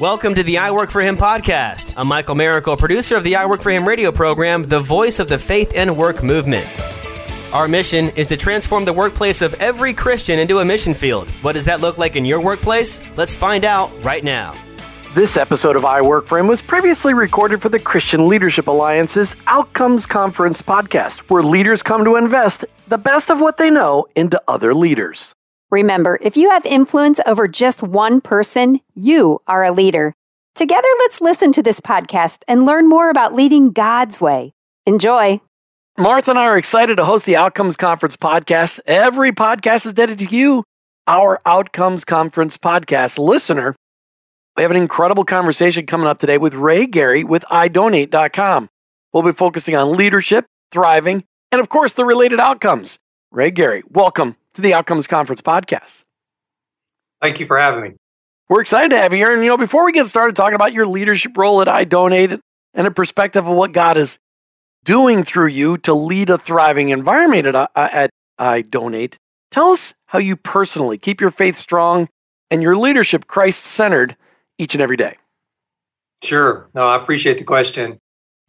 Welcome 0.00 0.34
to 0.34 0.42
the 0.42 0.58
I 0.58 0.72
Work 0.72 0.90
for 0.90 1.00
Him 1.00 1.16
podcast. 1.16 1.94
I'm 1.96 2.08
Michael 2.08 2.34
Miracle, 2.34 2.76
producer 2.76 3.16
of 3.16 3.24
the 3.24 3.36
I 3.36 3.46
Work 3.46 3.62
for 3.62 3.70
Him 3.70 3.86
radio 3.86 4.10
program, 4.10 4.64
the 4.64 4.80
voice 4.80 5.20
of 5.20 5.28
the 5.28 5.38
faith 5.38 5.72
and 5.76 5.96
work 5.96 6.22
movement. 6.22 6.68
Our 7.52 7.68
mission 7.68 8.08
is 8.10 8.28
to 8.28 8.36
transform 8.36 8.84
the 8.84 8.92
workplace 8.92 9.40
of 9.40 9.54
every 9.54 9.94
Christian 9.94 10.38
into 10.38 10.58
a 10.58 10.64
mission 10.64 10.92
field. 10.92 11.30
What 11.42 11.52
does 11.52 11.64
that 11.66 11.80
look 11.80 11.98
like 11.98 12.16
in 12.16 12.24
your 12.24 12.40
workplace? 12.40 13.02
Let's 13.16 13.34
find 13.34 13.64
out 13.64 13.90
right 14.04 14.24
now. 14.24 14.54
This 15.14 15.36
episode 15.36 15.76
of 15.76 15.84
I 15.84 16.00
Work 16.00 16.26
for 16.26 16.38
Him 16.38 16.48
was 16.48 16.60
previously 16.60 17.14
recorded 17.14 17.62
for 17.62 17.68
the 17.68 17.78
Christian 17.78 18.26
Leadership 18.26 18.66
Alliance's 18.66 19.36
Outcomes 19.46 20.04
Conference 20.04 20.62
podcast, 20.62 21.18
where 21.30 21.42
leaders 21.42 21.82
come 21.82 22.04
to 22.04 22.16
invest 22.16 22.64
the 22.88 22.98
best 22.98 23.30
of 23.30 23.40
what 23.40 23.56
they 23.56 23.70
know 23.70 24.06
into 24.16 24.42
other 24.48 24.74
leaders. 24.74 25.34
Remember, 25.72 26.18
if 26.20 26.36
you 26.36 26.50
have 26.50 26.66
influence 26.66 27.18
over 27.24 27.48
just 27.48 27.82
one 27.82 28.20
person, 28.20 28.78
you 28.94 29.40
are 29.46 29.64
a 29.64 29.72
leader. 29.72 30.14
Together, 30.54 30.86
let's 30.98 31.22
listen 31.22 31.50
to 31.52 31.62
this 31.62 31.80
podcast 31.80 32.42
and 32.46 32.66
learn 32.66 32.90
more 32.90 33.08
about 33.08 33.34
leading 33.34 33.70
God's 33.70 34.20
way. 34.20 34.52
Enjoy. 34.84 35.40
Martha 35.96 36.32
and 36.32 36.38
I 36.38 36.42
are 36.42 36.58
excited 36.58 36.96
to 36.96 37.06
host 37.06 37.24
the 37.24 37.36
Outcomes 37.36 37.78
Conference 37.78 38.18
podcast. 38.18 38.80
Every 38.84 39.32
podcast 39.32 39.86
is 39.86 39.94
dedicated 39.94 40.28
to 40.28 40.36
you, 40.36 40.62
our 41.06 41.40
Outcomes 41.46 42.04
Conference 42.04 42.58
podcast 42.58 43.16
listener. 43.18 43.74
We 44.58 44.64
have 44.64 44.72
an 44.72 44.76
incredible 44.76 45.24
conversation 45.24 45.86
coming 45.86 46.06
up 46.06 46.18
today 46.18 46.36
with 46.36 46.52
Ray 46.52 46.84
Gary 46.84 47.24
with 47.24 47.44
iDonate.com. 47.50 48.68
We'll 49.14 49.22
be 49.22 49.32
focusing 49.32 49.74
on 49.74 49.94
leadership, 49.94 50.44
thriving, 50.70 51.24
and 51.50 51.62
of 51.62 51.70
course, 51.70 51.94
the 51.94 52.04
related 52.04 52.40
outcomes. 52.40 52.98
Ray 53.30 53.50
Gary, 53.50 53.82
welcome 53.88 54.36
to 54.54 54.62
the 54.62 54.74
Outcomes 54.74 55.06
Conference 55.06 55.40
podcast. 55.40 56.04
Thank 57.20 57.40
you 57.40 57.46
for 57.46 57.58
having 57.58 57.82
me. 57.82 57.90
We're 58.48 58.60
excited 58.60 58.90
to 58.90 58.98
have 58.98 59.12
you 59.12 59.18
here. 59.18 59.32
And, 59.32 59.42
you 59.42 59.48
know, 59.48 59.56
before 59.56 59.84
we 59.84 59.92
get 59.92 60.06
started 60.06 60.36
talking 60.36 60.54
about 60.54 60.72
your 60.72 60.86
leadership 60.86 61.36
role 61.36 61.62
at 61.62 61.68
iDonate 61.68 62.40
and 62.74 62.86
a 62.86 62.90
perspective 62.90 63.46
of 63.46 63.54
what 63.54 63.72
God 63.72 63.96
is 63.96 64.18
doing 64.84 65.24
through 65.24 65.46
you 65.46 65.78
to 65.78 65.94
lead 65.94 66.28
a 66.28 66.38
thriving 66.38 66.90
environment 66.90 67.46
at, 67.46 67.54
uh, 67.54 67.68
at 67.76 68.10
iDonate, 68.38 69.14
tell 69.50 69.70
us 69.70 69.94
how 70.06 70.18
you 70.18 70.36
personally 70.36 70.98
keep 70.98 71.20
your 71.20 71.30
faith 71.30 71.56
strong 71.56 72.08
and 72.50 72.62
your 72.62 72.76
leadership 72.76 73.26
Christ 73.26 73.64
centered 73.64 74.16
each 74.58 74.74
and 74.74 74.82
every 74.82 74.96
day. 74.96 75.16
Sure. 76.22 76.68
No, 76.74 76.86
I 76.86 77.02
appreciate 77.02 77.38
the 77.38 77.44
question. 77.44 77.98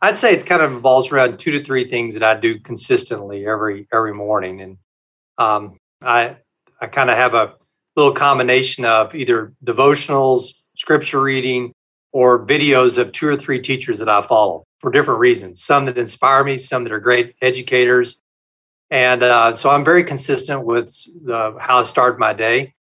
I'd 0.01 0.17
say 0.17 0.33
it 0.33 0.45
kind 0.45 0.61
of 0.61 0.73
revolves 0.73 1.11
around 1.11 1.39
two 1.39 1.51
to 1.51 1.63
three 1.63 1.87
things 1.87 2.13
that 2.15 2.23
I 2.23 2.37
do 2.37 2.59
consistently 2.59 3.47
every 3.47 3.87
every 3.93 4.13
morning, 4.13 4.59
and 4.59 4.77
um, 5.37 5.77
I 6.03 6.37
I 6.79 6.87
kind 6.87 7.09
of 7.09 7.17
have 7.17 7.33
a 7.33 7.53
little 7.95 8.11
combination 8.11 8.85
of 8.85 9.15
either 9.15 9.53
devotionals, 9.63 10.53
scripture 10.75 11.21
reading, 11.21 11.73
or 12.11 12.45
videos 12.45 12.97
of 12.97 13.11
two 13.11 13.27
or 13.27 13.37
three 13.37 13.61
teachers 13.61 13.99
that 13.99 14.09
I 14.09 14.21
follow 14.21 14.65
for 14.79 14.91
different 14.91 15.19
reasons. 15.19 15.63
Some 15.63 15.85
that 15.85 15.97
inspire 15.97 16.43
me, 16.43 16.57
some 16.57 16.83
that 16.83 16.91
are 16.91 16.99
great 16.99 17.35
educators, 17.41 18.21
and 18.89 19.23
uh, 19.23 19.53
so 19.53 19.69
I'm 19.69 19.85
very 19.85 20.03
consistent 20.03 20.65
with 20.65 20.95
uh, 21.29 21.53
how 21.57 21.79
I 21.79 21.83
start 21.83 22.19
my 22.19 22.33
day. 22.33 22.73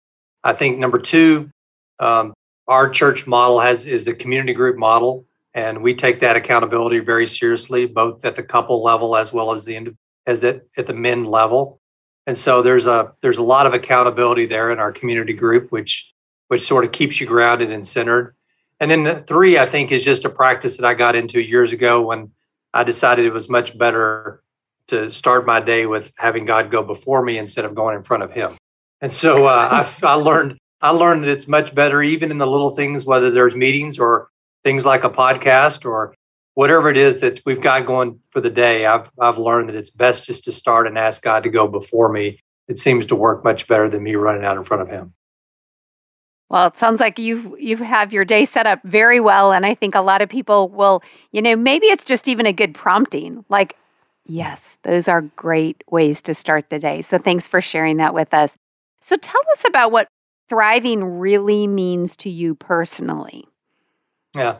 I 0.43 0.55
think 0.55 0.79
number 0.79 0.99
two, 0.99 1.51
um, 1.99 2.33
our 2.67 2.89
church 2.89 3.27
model 3.27 3.61
has 3.61 3.87
is 3.87 4.07
a 4.07 4.15
community 4.15 4.55
group 4.55 4.77
model, 4.77 5.27
and 5.53 5.83
we 5.83 5.95
take 5.95 6.21
that 6.21 6.37
accountability 6.37 7.01
very 7.01 7.27
seriously, 7.27 7.85
both 7.85 8.25
at 8.25 8.37
the 8.37 8.43
couple 8.43 8.83
level 8.83 9.17
as 9.17 9.33
well 9.33 9.53
as 9.53 9.65
the 9.65 9.95
as 10.27 10.45
at, 10.45 10.63
at 10.77 10.87
the 10.87 10.95
men 10.95 11.25
level 11.25 11.81
and 12.27 12.37
so 12.37 12.63
there's 12.63 12.87
a 12.87 13.13
there's 13.23 13.39
a 13.39 13.43
lot 13.43 13.67
of 13.67 13.75
accountability 13.75 14.47
there 14.47 14.71
in 14.71 14.79
our 14.79 14.93
community 14.93 15.33
group 15.33 15.71
which 15.73 16.13
which 16.49 16.63
sort 16.63 16.85
of 16.85 16.93
keeps 16.93 17.21
you 17.21 17.27
grounded 17.27 17.71
and 17.71 17.87
centered. 17.87 18.35
And 18.79 18.91
then 18.91 19.25
three 19.25 19.59
i 19.59 19.67
think 19.67 19.93
is 19.93 20.05
just 20.05 20.25
a 20.25 20.31
practice 20.31 20.77
that 20.77 20.87
i 20.87 20.95
got 20.95 21.15
into 21.15 21.41
years 21.41 21.73
ago 21.73 22.01
when 22.01 22.31
i 22.73 22.83
decided 22.83 23.27
it 23.27 23.33
was 23.33 23.49
much 23.49 23.77
better 23.77 24.43
to 24.89 25.11
start 25.11 25.47
my 25.47 25.61
day 25.61 25.87
with 25.87 26.13
having 26.17 26.45
god 26.45 26.71
go 26.71 26.83
before 26.83 27.23
me 27.23 27.37
instead 27.37 27.65
of 27.65 27.75
going 27.75 27.97
in 27.97 28.03
front 28.03 28.23
of 28.23 28.33
him. 28.33 28.57
And 29.03 29.13
so 29.13 29.47
uh, 29.47 29.85
I, 30.03 30.07
I 30.07 30.15
learned 30.15 30.59
i 30.81 30.91
learned 30.91 31.25
that 31.25 31.31
it's 31.31 31.49
much 31.49 31.75
better 31.75 32.03
even 32.03 32.31
in 32.31 32.39
the 32.39 32.47
little 32.47 32.75
things 32.75 33.05
whether 33.05 33.31
there's 33.31 33.55
meetings 33.55 33.99
or 33.99 34.31
things 34.65 34.85
like 34.85 35.05
a 35.05 35.11
podcast 35.11 35.85
or 35.85 36.15
whatever 36.61 36.91
it 36.91 36.99
is 36.99 37.23
that 37.23 37.41
we've 37.47 37.63
got 37.63 37.87
going 37.87 38.21
for 38.29 38.43
the 38.43 38.51
day, 38.51 38.85
I've 38.85 39.11
I've 39.19 39.39
learned 39.39 39.71
that 39.71 39.77
it's 39.77 39.89
best 39.89 40.27
just 40.27 40.45
to 40.45 40.53
start 40.53 40.87
and 40.87 40.99
ask 40.99 41.23
God 41.23 41.43
to 41.45 41.49
go 41.49 41.67
before 41.67 42.13
me. 42.13 42.39
It 42.69 42.79
seems 42.79 43.07
to 43.07 43.17
work 43.17 43.43
much 43.43 43.67
better 43.67 43.89
than 43.89 44.03
me 44.03 44.15
running 44.15 44.45
out 44.45 44.59
in 44.59 44.65
front 44.65 44.83
of 44.83 44.89
Him. 44.91 45.15
Well, 46.51 46.67
it 46.67 46.77
sounds 46.77 47.01
like 47.01 47.19
you 47.19 47.57
you 47.59 47.79
have 47.79 48.13
your 48.13 48.27
day 48.27 48.45
set 48.45 48.67
up 48.67 48.81
very 48.85 49.21
well, 49.21 49.53
and 49.53 49.65
I 49.65 49.75
think 49.75 49.95
a 49.95 50.03
lot 50.03 50.21
of 50.21 50.29
people 50.29 50.69
will, 50.69 51.03
you 51.33 51.41
know, 51.41 51.57
maybe 51.57 51.87
it's 51.87 52.05
just 52.05 52.29
even 52.29 52.45
a 52.45 52.53
good 52.53 52.75
prompting. 52.75 53.43
Like, 53.49 53.77
yes, 54.27 54.77
those 54.83 55.09
are 55.09 55.23
great 55.23 55.83
ways 55.91 56.21
to 56.23 56.35
start 56.35 56.69
the 56.69 56.79
day. 56.79 57.01
So 57.01 57.17
thanks 57.17 57.49
for 57.49 57.63
sharing 57.63 57.97
that 57.97 58.13
with 58.13 58.35
us. 58.35 58.55
So 59.01 59.17
tell 59.17 59.41
us 59.57 59.65
about 59.67 59.93
what 59.93 60.09
thriving 60.51 61.05
really 61.05 61.67
means 61.67 62.17
to 62.17 62.29
you 62.29 62.55
personally. 62.55 63.47
Yeah. 64.35 64.59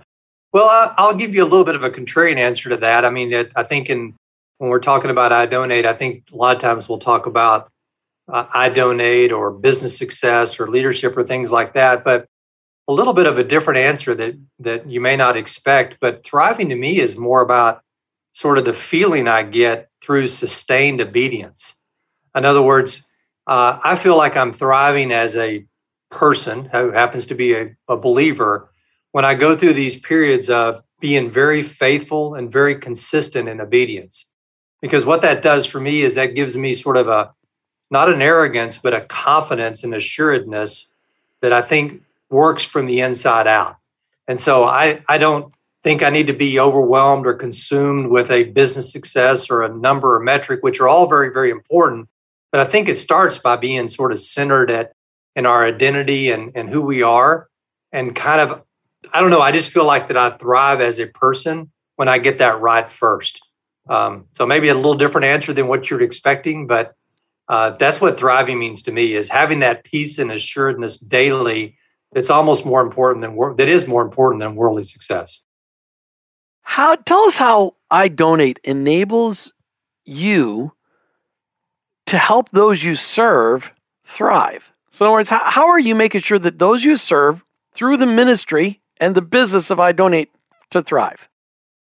Well, 0.53 0.95
I'll 0.99 1.15
give 1.15 1.35
you 1.35 1.45
a 1.45 1.47
little 1.47 1.65
bit 1.65 1.77
of 1.77 1.85
a 1.85 1.91
contrarian 1.91 2.39
answer 2.39 2.69
to 2.71 2.77
that. 2.79 3.05
I 3.05 3.11
mean, 3.11 3.49
I 3.55 3.63
think 3.63 3.89
in 3.89 4.15
when 4.59 4.69
we're 4.69 4.81
talking 4.81 5.11
about 5.11 5.33
iDonate, 5.33 5.87
I 5.87 5.95
think 5.95 6.25
a 6.33 6.37
lot 6.37 6.55
of 6.55 6.61
times 6.61 6.89
we'll 6.89 6.99
talk 6.99 7.27
about 7.27 7.71
uh, 8.29 8.47
iDonate 8.47 9.33
or 9.33 9.51
business 9.51 9.97
success 9.97 10.59
or 10.61 10.69
leadership 10.69 11.17
or 11.17 11.25
things 11.25 11.51
like 11.51 11.75
that. 11.75 12.05
But 12.05 12.27
a 12.89 12.93
little 12.93 13.13
bit 13.13 13.27
of 13.27 13.39
a 13.39 13.45
different 13.45 13.79
answer 13.79 14.15
that 14.17 14.35
that 14.59 14.91
you 14.91 15.01
may 15.01 15.17
not 15.17 15.37
expect. 15.37 15.99
But 16.01 16.25
thriving 16.25 16.69
to 16.71 16.75
me 16.75 16.99
is 16.99 17.17
more 17.17 17.41
about 17.41 17.83
sort 18.33 18.59
of 18.59 18.65
the 18.65 18.75
feeling 18.75 19.29
I 19.29 19.45
get 19.45 19.89
through 20.03 20.29
sustained 20.29 21.01
obedience. 21.01 21.75
In 22.35 22.45
other 22.45 22.63
words, 22.63 23.09
uh, 23.47 23.79
I 23.83 23.97
feel 23.97 24.17
like 24.17 24.37
I'm 24.37 24.53
thriving 24.53 25.13
as 25.13 25.37
a 25.37 25.65
person 26.11 26.65
who 26.67 26.91
happens 26.91 27.27
to 27.27 27.35
be 27.35 27.55
a, 27.55 27.77
a 27.89 27.97
believer 27.97 28.71
when 29.13 29.25
I 29.25 29.35
go 29.35 29.57
through 29.57 29.75
these 29.75 29.99
periods 29.99 30.49
of 30.49 30.83
being 31.01 31.31
very 31.31 31.63
faithful 31.63 32.35
and 32.35 32.53
very 32.53 32.75
consistent 32.75 33.49
in 33.49 33.61
obedience. 33.61 34.27
Because 34.81 35.05
what 35.05 35.23
that 35.23 35.43
does 35.43 35.67
for 35.67 35.81
me 35.81 36.03
is 36.03 36.15
that 36.15 36.35
gives 36.35 36.57
me 36.57 36.75
sort 36.75 36.97
of 36.97 37.09
a 37.09 37.33
not 37.91 38.09
an 38.09 38.23
arrogance, 38.23 38.79
but 38.79 38.95
a 38.95 39.01
confidence 39.01 39.83
and 39.83 39.95
assuredness 39.95 40.93
that 41.43 41.53
I 41.53 41.61
think 41.61 42.03
works 42.31 42.63
from 42.63 42.87
the 42.87 43.01
inside 43.01 43.49
out. 43.49 43.77
And 44.29 44.39
so 44.39 44.65
I, 44.65 45.03
I 45.09 45.19
don't 45.19 45.53
think 45.83 46.03
I 46.03 46.11
need 46.11 46.29
to 46.29 46.33
be 46.33 46.61
overwhelmed 46.61 47.27
or 47.27 47.35
consumed 47.35 48.09
with 48.09 48.31
a 48.31 48.45
business 48.45 48.93
success 48.93 49.51
or 49.51 49.63
a 49.63 49.75
number 49.75 50.15
or 50.15 50.21
metric, 50.21 50.63
which 50.63 50.79
are 50.79 50.87
all 50.87 51.09
very, 51.09 51.31
very 51.31 51.51
important. 51.51 52.09
But 52.53 52.61
I 52.61 52.65
think 52.65 52.89
it 52.89 52.97
starts 52.97 53.39
by 53.39 53.57
being 53.57 53.89
sort 53.89 54.13
of 54.13 54.21
centered 54.21 54.71
at 54.71 54.93
in 55.35 55.47
our 55.47 55.65
identity 55.65 56.31
and, 56.31 56.53
and 56.55 56.69
who 56.69 56.81
we 56.81 57.03
are 57.03 57.49
and 57.93 58.15
kind 58.15 58.41
of 58.41 58.63
I 59.13 59.21
don't 59.21 59.31
know. 59.31 59.41
I 59.41 59.53
just 59.53 59.71
feel 59.71 59.85
like 59.85 60.09
that 60.09 60.17
I 60.17 60.31
thrive 60.31 60.81
as 60.81 60.99
a 60.99 61.07
person 61.07 61.71
when 61.97 62.09
I 62.09 62.19
get 62.19 62.39
that 62.39 62.61
right 62.61 62.91
first. 62.91 63.41
Um, 63.89 64.27
so 64.33 64.47
maybe 64.47 64.69
a 64.69 64.75
little 64.75 64.95
different 64.95 65.25
answer 65.25 65.53
than 65.53 65.67
what 65.67 65.91
you're 65.91 66.03
expecting, 66.03 66.67
but 66.67 66.95
uh, 67.49 67.71
that's 67.71 68.01
what 68.01 68.19
thriving 68.19 68.59
means 68.59 68.83
to 68.83 68.93
me 68.93 69.15
is 69.15 69.29
having 69.29 69.59
that 69.61 69.85
peace 69.85 70.19
and 70.19 70.31
assuredness 70.31 70.99
daily. 70.99 71.77
It's 72.13 72.31
almost 72.31 72.65
more 72.65 72.81
important 72.81 73.23
than 73.23 73.37
that 73.57 73.69
is 73.69 73.87
more 73.87 74.03
important 74.03 74.41
than 74.41 74.55
worldly 74.55 74.85
success. 74.85 75.41
How 76.63 76.95
tell 76.95 77.23
us 77.23 77.37
how 77.37 77.75
iDonate 77.91 78.59
enables 78.63 79.53
you 80.05 80.73
to 82.07 82.19
help 82.19 82.51
those 82.51 82.83
you 82.83 82.97
serve 82.97 83.73
thrive. 84.05 84.73
So, 84.91 85.05
in 85.05 85.09
other 85.09 85.13
words, 85.15 85.31
how, 85.31 85.43
how 85.45 85.69
are 85.69 85.79
you 85.79 85.95
making 85.95 86.23
sure 86.23 86.39
that 86.39 86.59
those 86.59 86.85
you 86.85 86.97
serve 86.97 87.45
through 87.73 87.97
the 87.97 88.07
ministry 88.07 88.81
and 89.01 89.15
the 89.15 89.23
business 89.23 89.71
of 89.71 89.79
iDonate 89.79 90.29
to 90.71 90.83
thrive? 90.83 91.29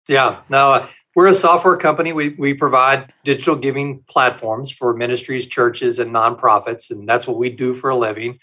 Yeah, 0.09 0.41
no, 0.49 0.73
uh, 0.73 0.89
we're 1.15 1.29
a 1.29 1.35
software 1.35 1.77
company. 1.77 2.13
We, 2.13 2.31
we 2.31 2.55
provide 2.55 3.13
digital 3.25 3.55
giving 3.55 4.03
platforms 4.09 4.71
for 4.71 4.95
ministries, 4.95 5.47
churches, 5.47 5.99
and 5.99 6.13
nonprofits, 6.13 6.91
and 6.91 7.09
that's 7.09 7.27
what 7.27 7.39
we 7.39 7.51
do 7.51 7.75
for 7.75 7.91
a 7.91 7.97
living. 7.97 8.41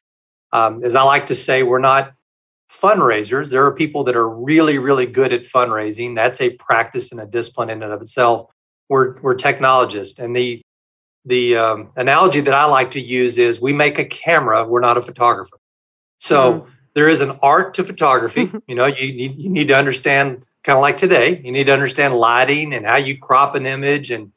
Um, 0.53 0.83
as 0.83 0.95
I 0.95 1.03
like 1.03 1.27
to 1.27 1.35
say, 1.35 1.63
we're 1.63 1.79
not 1.79 2.13
fundraisers. 2.71 3.49
There 3.49 3.65
are 3.65 3.71
people 3.71 4.05
that 4.05 4.15
are 4.15 4.29
really, 4.29 4.77
really 4.77 5.05
good 5.05 5.33
at 5.33 5.43
fundraising. 5.43 6.15
That's 6.15 6.39
a 6.39 6.51
practice 6.51 7.11
and 7.11 7.19
a 7.19 7.25
discipline 7.25 7.69
in 7.69 7.83
and 7.83 7.91
of 7.91 8.01
itself. 8.01 8.49
We're, 8.87 9.19
we're 9.21 9.35
technologists. 9.35 10.19
And 10.19 10.35
the, 10.35 10.61
the 11.25 11.57
um, 11.57 11.91
analogy 11.97 12.41
that 12.41 12.53
I 12.53 12.65
like 12.65 12.91
to 12.91 13.01
use 13.01 13.37
is 13.37 13.61
we 13.61 13.73
make 13.73 13.99
a 13.99 14.05
camera, 14.05 14.65
we're 14.65 14.79
not 14.79 14.97
a 14.97 15.01
photographer. 15.01 15.57
So, 16.19 16.53
mm 16.53 16.67
there 16.93 17.07
is 17.07 17.21
an 17.21 17.37
art 17.41 17.73
to 17.75 17.83
photography. 17.83 18.45
Mm-hmm. 18.45 18.57
You 18.67 18.75
know, 18.75 18.85
you 18.85 19.13
need, 19.13 19.37
you 19.37 19.49
need 19.49 19.67
to 19.67 19.75
understand 19.75 20.45
kind 20.63 20.77
of 20.77 20.81
like 20.81 20.97
today, 20.97 21.41
you 21.43 21.51
need 21.51 21.65
to 21.65 21.73
understand 21.73 22.13
lighting 22.13 22.73
and 22.73 22.85
how 22.85 22.97
you 22.97 23.17
crop 23.17 23.55
an 23.55 23.65
image 23.65 24.11
and 24.11 24.31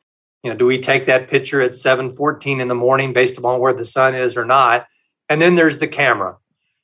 you 0.45 0.51
know, 0.51 0.57
do 0.57 0.67
we 0.67 0.79
take 0.79 1.07
that 1.07 1.29
picture 1.29 1.63
at 1.63 1.73
7:14 1.73 2.61
in 2.61 2.69
the 2.69 2.75
morning 2.75 3.15
based 3.15 3.39
upon 3.39 3.61
where 3.61 3.73
the 3.73 3.85
sun 3.85 4.15
is 4.15 4.37
or 4.37 4.45
not? 4.45 4.87
And 5.31 5.41
then 5.41 5.55
there's 5.55 5.79
the 5.79 5.89
camera. 5.89 6.37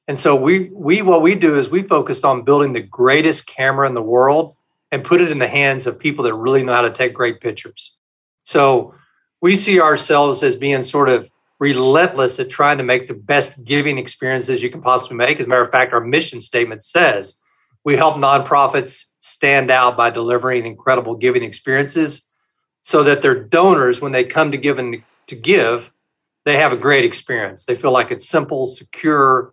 And 0.08 0.18
so 0.18 0.34
we 0.34 0.70
we 0.72 1.02
what 1.02 1.20
we 1.20 1.34
do 1.34 1.58
is 1.58 1.68
we 1.68 1.82
focused 1.82 2.24
on 2.24 2.42
building 2.42 2.72
the 2.72 2.80
greatest 2.80 3.46
camera 3.46 3.86
in 3.86 3.94
the 3.94 4.02
world 4.02 4.56
and 4.90 5.04
put 5.04 5.20
it 5.20 5.30
in 5.30 5.38
the 5.38 5.46
hands 5.46 5.86
of 5.86 5.98
people 5.98 6.24
that 6.24 6.34
really 6.34 6.62
know 6.62 6.72
how 6.72 6.80
to 6.80 6.90
take 6.90 7.12
great 7.12 7.40
pictures. 7.40 7.96
So 8.44 8.94
we 9.42 9.54
see 9.56 9.78
ourselves 9.78 10.42
as 10.42 10.56
being 10.56 10.82
sort 10.82 11.10
of 11.10 11.30
relentless 11.60 12.40
at 12.40 12.50
trying 12.50 12.78
to 12.78 12.84
make 12.84 13.06
the 13.06 13.14
best 13.14 13.64
giving 13.64 13.98
experiences 13.98 14.62
you 14.62 14.70
can 14.70 14.80
possibly 14.80 15.16
make. 15.16 15.38
As 15.38 15.46
a 15.46 15.48
matter 15.48 15.62
of 15.62 15.70
fact, 15.70 15.92
our 15.92 16.00
mission 16.00 16.40
statement 16.40 16.82
says 16.82 17.36
we 17.84 17.96
help 17.96 18.16
nonprofits 18.16 19.04
stand 19.20 19.70
out 19.70 19.96
by 19.96 20.10
delivering 20.10 20.66
incredible 20.66 21.14
giving 21.14 21.44
experiences 21.44 22.22
so 22.82 23.02
that 23.04 23.20
their 23.22 23.34
donors, 23.34 24.00
when 24.00 24.12
they 24.12 24.24
come 24.24 24.50
to 24.50 24.56
give 24.56 24.78
and 24.78 25.02
to 25.26 25.36
give, 25.36 25.92
they 26.46 26.56
have 26.56 26.72
a 26.72 26.76
great 26.76 27.04
experience. 27.04 27.66
They 27.66 27.74
feel 27.74 27.92
like 27.92 28.10
it's 28.10 28.26
simple, 28.26 28.66
secure, 28.66 29.52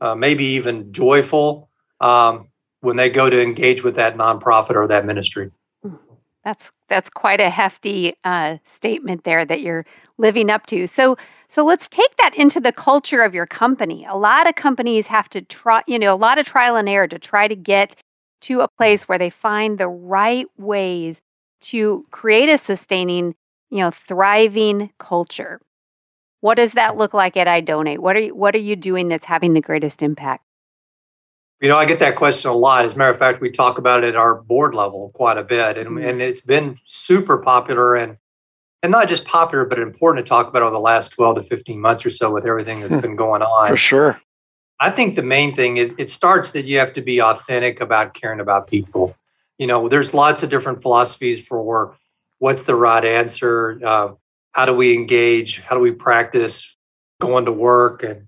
uh, 0.00 0.14
maybe 0.14 0.44
even 0.44 0.90
joyful 0.92 1.68
um, 2.00 2.48
when 2.80 2.96
they 2.96 3.10
go 3.10 3.28
to 3.28 3.40
engage 3.40 3.84
with 3.84 3.96
that 3.96 4.16
nonprofit 4.16 4.74
or 4.74 4.86
that 4.88 5.04
ministry. 5.04 5.50
That's 6.44 6.72
that's 6.88 7.08
quite 7.08 7.40
a 7.40 7.50
hefty 7.50 8.14
uh, 8.24 8.56
statement 8.64 9.22
there 9.22 9.44
that 9.44 9.60
you're 9.60 9.86
living 10.18 10.50
up 10.50 10.66
to. 10.66 10.86
So 10.88 11.16
so 11.52 11.66
let's 11.66 11.86
take 11.86 12.16
that 12.16 12.34
into 12.34 12.60
the 12.60 12.72
culture 12.72 13.22
of 13.22 13.34
your 13.34 13.44
company. 13.44 14.06
A 14.08 14.16
lot 14.16 14.48
of 14.48 14.54
companies 14.54 15.08
have 15.08 15.28
to 15.28 15.42
try, 15.42 15.82
you 15.86 15.98
know, 15.98 16.14
a 16.14 16.16
lot 16.16 16.38
of 16.38 16.46
trial 16.46 16.76
and 16.76 16.88
error 16.88 17.06
to 17.06 17.18
try 17.18 17.46
to 17.46 17.54
get 17.54 17.94
to 18.40 18.62
a 18.62 18.68
place 18.78 19.02
where 19.02 19.18
they 19.18 19.28
find 19.28 19.76
the 19.76 19.86
right 19.86 20.46
ways 20.56 21.20
to 21.60 22.06
create 22.10 22.48
a 22.48 22.56
sustaining, 22.56 23.34
you 23.68 23.80
know, 23.80 23.90
thriving 23.90 24.92
culture. 24.98 25.60
What 26.40 26.54
does 26.54 26.72
that 26.72 26.96
look 26.96 27.12
like 27.12 27.36
at 27.36 27.46
iDonate? 27.46 27.98
What 27.98 28.16
are 28.16 28.20
you, 28.20 28.34
what 28.34 28.54
are 28.54 28.58
you 28.58 28.74
doing 28.74 29.08
that's 29.08 29.26
having 29.26 29.52
the 29.52 29.60
greatest 29.60 30.02
impact? 30.02 30.42
You 31.60 31.68
know, 31.68 31.76
I 31.76 31.84
get 31.84 31.98
that 31.98 32.16
question 32.16 32.50
a 32.50 32.54
lot. 32.54 32.86
As 32.86 32.94
a 32.94 32.96
matter 32.96 33.10
of 33.10 33.18
fact, 33.18 33.42
we 33.42 33.50
talk 33.50 33.76
about 33.76 34.04
it 34.04 34.08
at 34.08 34.16
our 34.16 34.36
board 34.40 34.74
level 34.74 35.10
quite 35.14 35.36
a 35.36 35.44
bit, 35.44 35.76
and, 35.76 35.90
mm-hmm. 35.90 36.08
and 36.08 36.22
it's 36.22 36.40
been 36.40 36.78
super 36.86 37.36
popular 37.36 37.94
and 37.94 38.16
and 38.82 38.90
not 38.90 39.08
just 39.08 39.24
popular, 39.24 39.64
but 39.64 39.78
important 39.78 40.24
to 40.24 40.28
talk 40.28 40.48
about 40.48 40.62
over 40.62 40.72
the 40.72 40.80
last 40.80 41.12
12 41.12 41.36
to 41.36 41.42
15 41.42 41.80
months 41.80 42.04
or 42.04 42.10
so 42.10 42.30
with 42.30 42.44
everything 42.44 42.80
that's 42.80 42.96
been 42.96 43.16
going 43.16 43.42
on. 43.42 43.68
For 43.68 43.76
sure. 43.76 44.20
I 44.80 44.90
think 44.90 45.14
the 45.14 45.22
main 45.22 45.54
thing 45.54 45.76
it, 45.76 45.92
it 45.98 46.10
starts 46.10 46.50
that 46.50 46.64
you 46.64 46.78
have 46.78 46.92
to 46.94 47.02
be 47.02 47.22
authentic 47.22 47.80
about 47.80 48.14
caring 48.14 48.40
about 48.40 48.66
people. 48.66 49.14
You 49.58 49.68
know, 49.68 49.88
there's 49.88 50.12
lots 50.12 50.42
of 50.42 50.50
different 50.50 50.82
philosophies 50.82 51.44
for 51.44 51.96
what's 52.38 52.64
the 52.64 52.74
right 52.74 53.04
answer, 53.04 53.78
uh, 53.84 54.14
how 54.50 54.66
do 54.66 54.74
we 54.74 54.94
engage, 54.94 55.60
how 55.60 55.76
do 55.76 55.80
we 55.80 55.92
practice 55.92 56.76
going 57.20 57.44
to 57.44 57.52
work, 57.52 58.02
and 58.02 58.26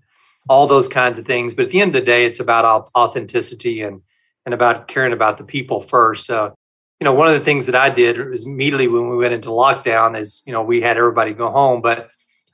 all 0.48 0.68
those 0.68 0.86
kinds 0.86 1.18
of 1.18 1.26
things. 1.26 1.54
But 1.54 1.64
at 1.64 1.70
the 1.72 1.80
end 1.80 1.96
of 1.96 2.00
the 2.00 2.06
day, 2.06 2.24
it's 2.24 2.38
about 2.38 2.88
authenticity 2.94 3.82
and 3.82 4.02
and 4.46 4.54
about 4.54 4.86
caring 4.86 5.12
about 5.12 5.38
the 5.38 5.44
people 5.44 5.80
first. 5.80 6.30
Uh, 6.30 6.50
you 7.00 7.04
know, 7.04 7.12
one 7.12 7.26
of 7.28 7.34
the 7.34 7.44
things 7.44 7.66
that 7.66 7.74
I 7.74 7.90
did 7.90 8.18
was 8.30 8.44
immediately 8.44 8.88
when 8.88 9.08
we 9.10 9.16
went 9.16 9.34
into 9.34 9.48
lockdown 9.50 10.18
is, 10.18 10.42
you 10.46 10.52
know, 10.52 10.62
we 10.62 10.80
had 10.80 10.96
everybody 10.96 11.34
go 11.34 11.50
home, 11.50 11.82
but 11.82 12.08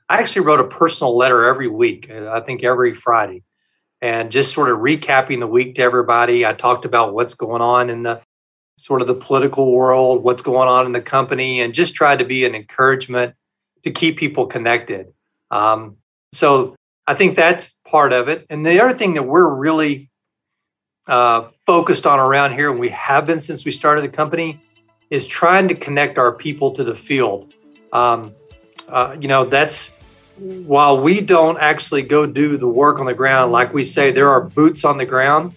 I 0.09 0.17
actually 0.17 0.41
wrote 0.41 0.59
a 0.59 0.67
personal 0.67 1.15
letter 1.15 1.45
every 1.45 1.67
week. 1.67 2.09
Uh, 2.09 2.29
I 2.29 2.41
think 2.41 2.63
every 2.63 2.93
Friday 2.93 3.43
and 4.01 4.31
just 4.31 4.53
sort 4.53 4.69
of 4.69 4.79
recapping 4.79 5.39
the 5.39 5.47
week 5.47 5.75
to 5.75 5.81
everybody. 5.81 6.45
I 6.45 6.53
talked 6.53 6.85
about 6.85 7.13
what's 7.13 7.33
going 7.35 7.61
on 7.61 7.89
in 7.89 8.03
the 8.03 8.21
sort 8.77 9.01
of 9.01 9.07
the 9.07 9.15
political 9.15 9.71
world, 9.71 10.23
what's 10.23 10.41
going 10.41 10.67
on 10.67 10.87
in 10.87 10.91
the 10.91 11.01
company, 11.01 11.61
and 11.61 11.73
just 11.73 11.93
tried 11.93 12.19
to 12.19 12.25
be 12.25 12.45
an 12.45 12.55
encouragement 12.55 13.35
to 13.83 13.91
keep 13.91 14.17
people 14.17 14.47
connected. 14.47 15.13
Um, 15.51 15.97
so 16.33 16.75
I 17.05 17.13
think 17.13 17.35
that's 17.35 17.69
part 17.87 18.11
of 18.11 18.27
it. 18.27 18.45
And 18.49 18.65
the 18.65 18.81
other 18.81 18.93
thing 18.93 19.13
that 19.13 19.23
we're 19.23 19.47
really 19.47 20.09
uh, 21.11 21.49
focused 21.65 22.07
on 22.07 22.19
around 22.19 22.53
here, 22.53 22.71
and 22.71 22.79
we 22.79 22.87
have 22.89 23.25
been 23.25 23.39
since 23.39 23.65
we 23.65 23.71
started 23.71 24.01
the 24.01 24.09
company, 24.09 24.61
is 25.09 25.27
trying 25.27 25.67
to 25.67 25.75
connect 25.75 26.17
our 26.17 26.31
people 26.31 26.71
to 26.71 26.85
the 26.85 26.95
field. 26.95 27.53
Um, 27.91 28.33
uh, 28.87 29.17
you 29.19 29.27
know, 29.27 29.43
that's 29.43 29.93
while 30.37 31.01
we 31.01 31.19
don't 31.19 31.57
actually 31.59 32.03
go 32.03 32.25
do 32.25 32.55
the 32.55 32.67
work 32.67 32.97
on 32.97 33.05
the 33.05 33.13
ground, 33.13 33.51
like 33.51 33.73
we 33.73 33.83
say, 33.83 34.11
there 34.11 34.29
are 34.29 34.39
boots 34.39 34.85
on 34.85 34.97
the 34.97 35.05
ground. 35.05 35.53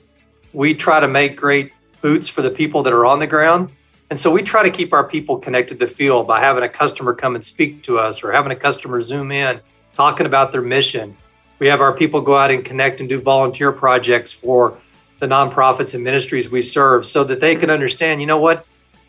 We 0.52 0.74
try 0.74 0.98
to 0.98 1.06
make 1.06 1.36
great 1.36 1.72
boots 2.02 2.26
for 2.26 2.42
the 2.42 2.50
people 2.50 2.82
that 2.82 2.92
are 2.92 3.06
on 3.06 3.20
the 3.20 3.26
ground. 3.28 3.70
And 4.10 4.18
so 4.18 4.32
we 4.32 4.42
try 4.42 4.64
to 4.64 4.70
keep 4.70 4.92
our 4.92 5.04
people 5.04 5.38
connected 5.38 5.78
to 5.78 5.86
the 5.86 5.92
field 5.92 6.26
by 6.26 6.40
having 6.40 6.64
a 6.64 6.68
customer 6.68 7.14
come 7.14 7.36
and 7.36 7.44
speak 7.44 7.84
to 7.84 8.00
us 8.00 8.24
or 8.24 8.32
having 8.32 8.50
a 8.50 8.56
customer 8.56 9.00
zoom 9.02 9.30
in, 9.30 9.60
talking 9.94 10.26
about 10.26 10.50
their 10.50 10.62
mission. 10.62 11.16
We 11.60 11.68
have 11.68 11.80
our 11.80 11.94
people 11.94 12.20
go 12.20 12.36
out 12.36 12.50
and 12.50 12.64
connect 12.64 12.98
and 12.98 13.08
do 13.08 13.20
volunteer 13.20 13.70
projects 13.70 14.32
for 14.32 14.78
the 15.24 15.34
nonprofits 15.34 15.94
and 15.94 16.04
ministries 16.04 16.50
we 16.50 16.60
serve 16.60 17.06
so 17.06 17.24
that 17.24 17.40
they 17.40 17.56
can 17.56 17.70
understand, 17.70 18.20
you 18.20 18.26
know 18.26 18.38
what, 18.38 18.66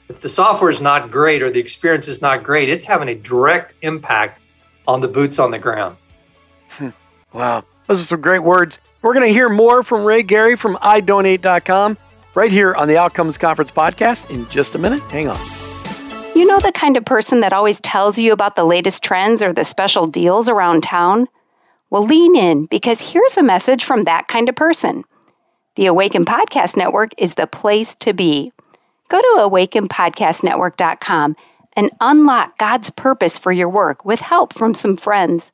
if 0.08 0.22
the 0.22 0.30
software 0.30 0.70
is 0.70 0.80
not 0.80 1.12
great 1.12 1.44
or 1.44 1.52
the 1.52 1.60
experience 1.60 2.08
is 2.08 2.22
not 2.22 2.42
great, 2.42 2.70
it's 2.70 2.86
having 2.86 3.10
a 3.10 3.16
direct 3.16 3.74
impact 3.82 4.40
on 4.88 5.02
the 5.02 5.10
boots 5.10 5.40
on 5.40 5.52
the 5.52 5.60
ground. 5.60 5.98
Hmm. 6.70 6.90
wow. 7.34 7.66
Those 7.88 8.02
are 8.02 8.06
some 8.06 8.22
great 8.22 8.40
words. 8.40 8.80
We're 9.02 9.14
going 9.14 9.28
to 9.28 9.34
hear 9.34 9.50
more 9.50 9.84
from 9.84 10.06
Ray 10.06 10.24
Gary 10.24 10.56
from 10.56 10.78
idonate.com 10.78 11.98
right 12.34 12.52
here 12.52 12.74
on 12.76 12.88
the 12.88 12.98
Outcomes 12.98 13.38
Conference 13.38 13.72
podcast 13.72 14.30
in 14.30 14.48
just 14.50 14.74
a 14.74 14.78
minute. 14.78 15.02
Hang 15.04 15.28
on. 15.28 15.38
You 16.34 16.46
know 16.46 16.60
the 16.60 16.72
kind 16.72 16.96
of 16.96 17.04
person 17.04 17.42
that 17.42 17.52
always 17.52 17.80
tells 17.82 18.18
you 18.18 18.32
about 18.32 18.56
the 18.56 18.64
latest 18.64 19.04
trends 19.04 19.44
or 19.44 19.52
the 19.52 19.66
special 19.66 20.08
deals 20.08 20.48
around 20.48 20.84
town? 20.84 21.28
Well, 21.90 22.06
lean 22.06 22.36
in 22.36 22.68
because 22.68 23.02
here's 23.02 23.38
a 23.38 23.44
message 23.44 23.84
from 23.84 24.06
that 24.06 24.28
kind 24.30 24.48
of 24.48 24.56
person. 24.56 25.04
The 25.76 25.88
Awaken 25.88 26.24
Podcast 26.24 26.78
Network 26.78 27.12
is 27.18 27.36
the 27.36 27.48
place 27.48 27.96
to 27.96 28.14
be. 28.14 28.54
Go 29.10 29.22
to 29.22 29.40
awakenpodcastnetwork.com 29.40 31.36
and 31.74 31.92
unlock 32.00 32.58
God's 32.58 32.90
purpose 32.92 33.38
for 33.38 33.52
your 33.52 33.68
work 33.68 34.06
with 34.06 34.22
help 34.22 34.54
from 34.54 34.74
some 34.74 34.96
friends. 34.96 35.52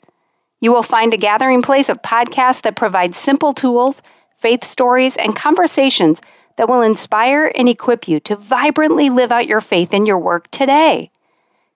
You 0.59 0.71
will 0.71 0.83
find 0.83 1.11
a 1.11 1.17
gathering 1.17 1.63
place 1.63 1.89
of 1.89 2.03
podcasts 2.03 2.61
that 2.61 2.75
provide 2.75 3.15
simple 3.15 3.51
tools, 3.51 3.95
faith 4.37 4.63
stories, 4.63 5.17
and 5.17 5.35
conversations 5.35 6.21
that 6.57 6.69
will 6.69 6.81
inspire 6.81 7.51
and 7.55 7.67
equip 7.67 8.07
you 8.07 8.19
to 8.19 8.35
vibrantly 8.35 9.09
live 9.09 9.31
out 9.31 9.47
your 9.47 9.61
faith 9.61 9.91
in 9.91 10.05
your 10.05 10.19
work 10.19 10.51
today. 10.51 11.09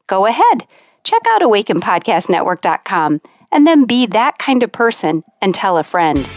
Go 0.05 0.27
ahead, 0.27 0.67
check 1.03 1.23
out 1.31 1.41
awakenpodcastnetwork.com 1.41 3.21
and 3.51 3.65
then 3.65 3.85
be 3.85 4.05
that 4.05 4.37
kind 4.37 4.61
of 4.61 4.71
person 4.71 5.23
and 5.41 5.55
tell 5.55 5.79
a 5.79 5.83
friend. 5.83 6.27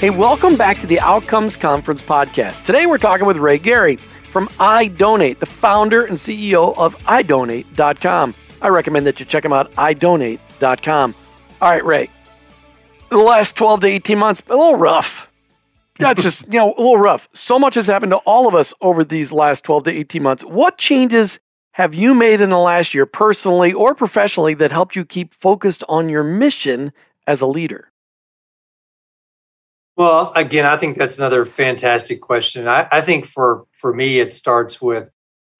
Hey, 0.00 0.08
welcome 0.08 0.56
back 0.56 0.80
to 0.80 0.86
the 0.86 0.98
Outcomes 0.98 1.58
Conference 1.58 2.00
podcast. 2.00 2.64
Today 2.64 2.86
we're 2.86 2.96
talking 2.96 3.26
with 3.26 3.36
Ray 3.36 3.58
Gary 3.58 3.96
from 3.96 4.48
iDonate, 4.58 5.40
the 5.40 5.44
founder 5.44 6.06
and 6.06 6.16
CEO 6.16 6.74
of 6.78 6.96
iDonate.com. 7.00 8.34
I 8.62 8.68
recommend 8.68 9.06
that 9.06 9.20
you 9.20 9.26
check 9.26 9.42
them 9.42 9.52
out, 9.52 9.70
iDonate.com. 9.74 11.14
All 11.60 11.70
right, 11.70 11.84
Ray. 11.84 12.08
The 13.10 13.18
last 13.18 13.56
12 13.56 13.80
to 13.80 13.86
18 13.88 14.18
months, 14.18 14.42
a 14.48 14.56
little 14.56 14.76
rough. 14.76 15.28
That's 15.98 16.22
just, 16.22 16.46
you 16.46 16.58
know, 16.58 16.72
a 16.78 16.80
little 16.80 16.96
rough. 16.96 17.28
So 17.34 17.58
much 17.58 17.74
has 17.74 17.86
happened 17.86 18.12
to 18.12 18.18
all 18.24 18.48
of 18.48 18.54
us 18.54 18.72
over 18.80 19.04
these 19.04 19.32
last 19.32 19.64
12 19.64 19.84
to 19.84 19.90
18 19.90 20.22
months. 20.22 20.42
What 20.46 20.78
changes 20.78 21.38
have 21.72 21.94
you 21.94 22.14
made 22.14 22.40
in 22.40 22.48
the 22.48 22.56
last 22.56 22.94
year, 22.94 23.04
personally 23.04 23.74
or 23.74 23.94
professionally, 23.94 24.54
that 24.54 24.72
helped 24.72 24.96
you 24.96 25.04
keep 25.04 25.34
focused 25.34 25.84
on 25.90 26.08
your 26.08 26.24
mission 26.24 26.90
as 27.26 27.42
a 27.42 27.46
leader? 27.46 27.90
Well, 30.00 30.32
again, 30.34 30.64
I 30.64 30.78
think 30.78 30.96
that's 30.96 31.18
another 31.18 31.44
fantastic 31.44 32.22
question. 32.22 32.66
I, 32.66 32.88
I 32.90 33.02
think 33.02 33.26
for 33.26 33.66
for 33.72 33.92
me, 33.92 34.18
it 34.18 34.32
starts 34.32 34.80
with 34.80 35.12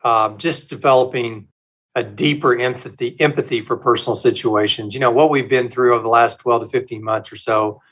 um, 0.02 0.38
just 0.38 0.70
developing 0.70 1.48
a 1.94 2.02
deeper 2.02 2.58
empathy 2.58 3.20
empathy 3.20 3.60
for 3.60 3.76
personal 3.76 4.16
situations. 4.16 4.94
You 4.94 5.00
know 5.00 5.10
what 5.10 5.28
we've 5.28 5.50
been 5.50 5.68
through 5.68 5.92
over 5.92 6.02
the 6.02 6.08
last 6.08 6.38
twelve 6.38 6.62
to 6.62 6.68
fifteen 6.68 7.04
months 7.04 7.30
or 7.30 7.36
so, 7.36 7.82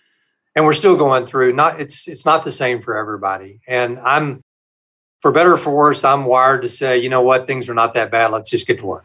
and 0.57 0.65
we're 0.65 0.73
still 0.73 0.97
going 0.97 1.27
through. 1.27 1.53
Not 1.53 1.83
it's 1.83 2.09
it's 2.09 2.25
not 2.25 2.45
the 2.45 2.51
same 2.51 2.81
for 2.81 2.97
everybody. 2.97 3.61
And 3.69 3.99
I'm 3.99 4.43
for 5.21 5.31
better 5.31 5.53
or 5.53 5.59
for 5.59 5.75
worse, 5.75 6.03
I'm 6.03 6.25
wired 6.25 6.63
to 6.63 6.69
say, 6.71 6.97
you 6.97 7.11
know 7.11 7.21
what, 7.21 7.47
things 7.47 7.69
are 7.69 7.75
not 7.75 7.93
that 7.93 8.11
bad. 8.11 8.31
Let's 8.31 8.49
just 8.49 8.67
get 8.67 8.79
to 8.79 8.87
work. 8.87 9.05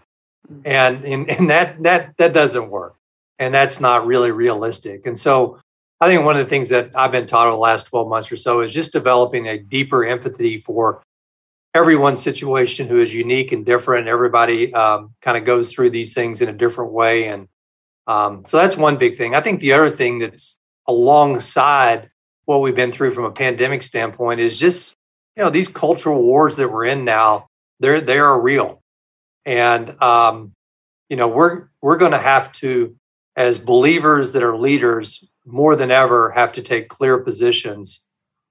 Mm-hmm. 0.49 0.61
And 0.63 1.03
and, 1.03 1.29
and 1.29 1.49
that 1.49 1.83
that 1.83 2.15
that 2.15 2.31
doesn't 2.31 2.69
work, 2.69 2.95
and 3.37 3.53
that's 3.53 3.81
not 3.81 4.07
really 4.07 4.31
realistic. 4.31 5.05
And 5.05 5.19
so 5.19 5.59
I 6.03 6.07
think 6.07 6.25
one 6.25 6.35
of 6.35 6.43
the 6.43 6.49
things 6.49 6.67
that 6.67 6.91
I've 6.95 7.13
been 7.13 7.27
taught 7.27 7.47
over 7.47 7.55
the 7.55 7.59
last 7.59 7.85
12 7.85 8.09
months 8.09 8.29
or 8.29 8.35
so 8.35 8.59
is 8.59 8.73
just 8.73 8.91
developing 8.91 9.47
a 9.47 9.57
deeper 9.57 10.03
empathy 10.03 10.59
for 10.59 11.01
everyone's 11.73 12.21
situation 12.21 12.89
who 12.89 13.01
is 13.01 13.13
unique 13.13 13.53
and 13.53 13.65
different. 13.65 14.09
Everybody 14.09 14.73
um, 14.73 15.13
kind 15.21 15.37
of 15.37 15.45
goes 15.45 15.71
through 15.71 15.91
these 15.91 16.13
things 16.13 16.41
in 16.41 16.49
a 16.49 16.53
different 16.53 16.91
way. 16.91 17.29
And 17.29 17.47
um, 18.05 18.43
so 18.45 18.57
that's 18.57 18.75
one 18.75 18.97
big 18.97 19.15
thing. 19.15 19.33
I 19.33 19.39
think 19.39 19.61
the 19.61 19.71
other 19.71 19.89
thing 19.89 20.19
that's 20.19 20.59
alongside 20.89 22.09
what 22.43 22.59
we've 22.59 22.75
been 22.75 22.91
through 22.91 23.13
from 23.13 23.23
a 23.23 23.31
pandemic 23.31 23.81
standpoint 23.81 24.41
is 24.41 24.59
just, 24.59 24.97
you 25.37 25.43
know, 25.43 25.49
these 25.49 25.69
cultural 25.69 26.21
wars 26.21 26.57
that 26.57 26.69
we're 26.69 26.83
in 26.83 27.05
now, 27.05 27.47
they're, 27.79 28.01
they 28.01 28.19
are 28.19 28.37
real. 28.37 28.83
And, 29.45 30.01
um, 30.01 30.51
you 31.07 31.15
know, 31.15 31.29
we're, 31.29 31.69
we're 31.81 31.97
going 31.97 32.11
to 32.11 32.17
have 32.17 32.51
to, 32.53 32.93
as 33.37 33.57
believers 33.57 34.33
that 34.33 34.43
are 34.43 34.57
leaders, 34.57 35.23
more 35.45 35.75
than 35.75 35.91
ever 35.91 36.31
have 36.31 36.53
to 36.53 36.61
take 36.61 36.89
clear 36.89 37.17
positions 37.17 38.05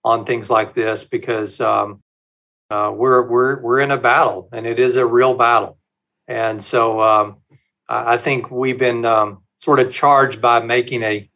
on 0.04 0.24
things 0.24 0.50
like 0.50 0.74
this 0.74 1.04
because 1.04 1.60
um, 1.60 2.02
uh, 2.70 2.92
we're 2.94 3.22
we're 3.22 3.60
we're 3.60 3.80
in 3.80 3.90
a 3.90 3.96
battle, 3.96 4.48
and 4.52 4.66
it 4.66 4.78
is 4.78 4.96
a 4.96 5.06
real 5.06 5.34
battle. 5.34 5.78
And 6.28 6.62
so 6.62 7.00
um, 7.00 7.36
I 7.88 8.16
think 8.16 8.50
we've 8.50 8.78
been 8.78 9.04
um, 9.04 9.42
sort 9.56 9.80
of 9.80 9.92
charged 9.92 10.40
by 10.40 10.60
making 10.60 11.02
a 11.02 11.28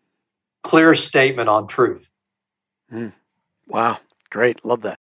clear 0.63 0.95
statement 0.95 1.49
on 1.49 1.67
truth. 1.67 2.09
Mm. 2.93 3.13
Wow, 3.67 3.99
great, 4.31 4.65
love 4.65 4.83
that. 4.83 4.99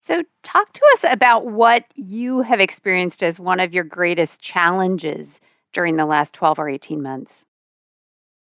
So, 0.00 0.22
talk 0.42 0.72
to 0.72 0.80
us 0.94 1.04
about 1.04 1.46
what 1.46 1.84
you 1.94 2.40
have 2.40 2.60
experienced 2.60 3.22
as 3.22 3.38
one 3.38 3.60
of 3.60 3.74
your 3.74 3.84
greatest 3.84 4.40
challenges 4.40 5.40
during 5.74 5.96
the 5.96 6.06
last 6.06 6.32
12 6.32 6.58
or 6.58 6.68
18 6.68 7.02
months. 7.02 7.44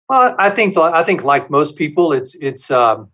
Well, 0.09 0.35
I 0.39 0.49
think 0.49 0.75
I 0.75 1.03
think 1.03 1.23
like 1.23 1.51
most 1.51 1.75
people, 1.75 2.13
it's 2.13 2.33
it's 2.35 2.71
um, 2.71 3.11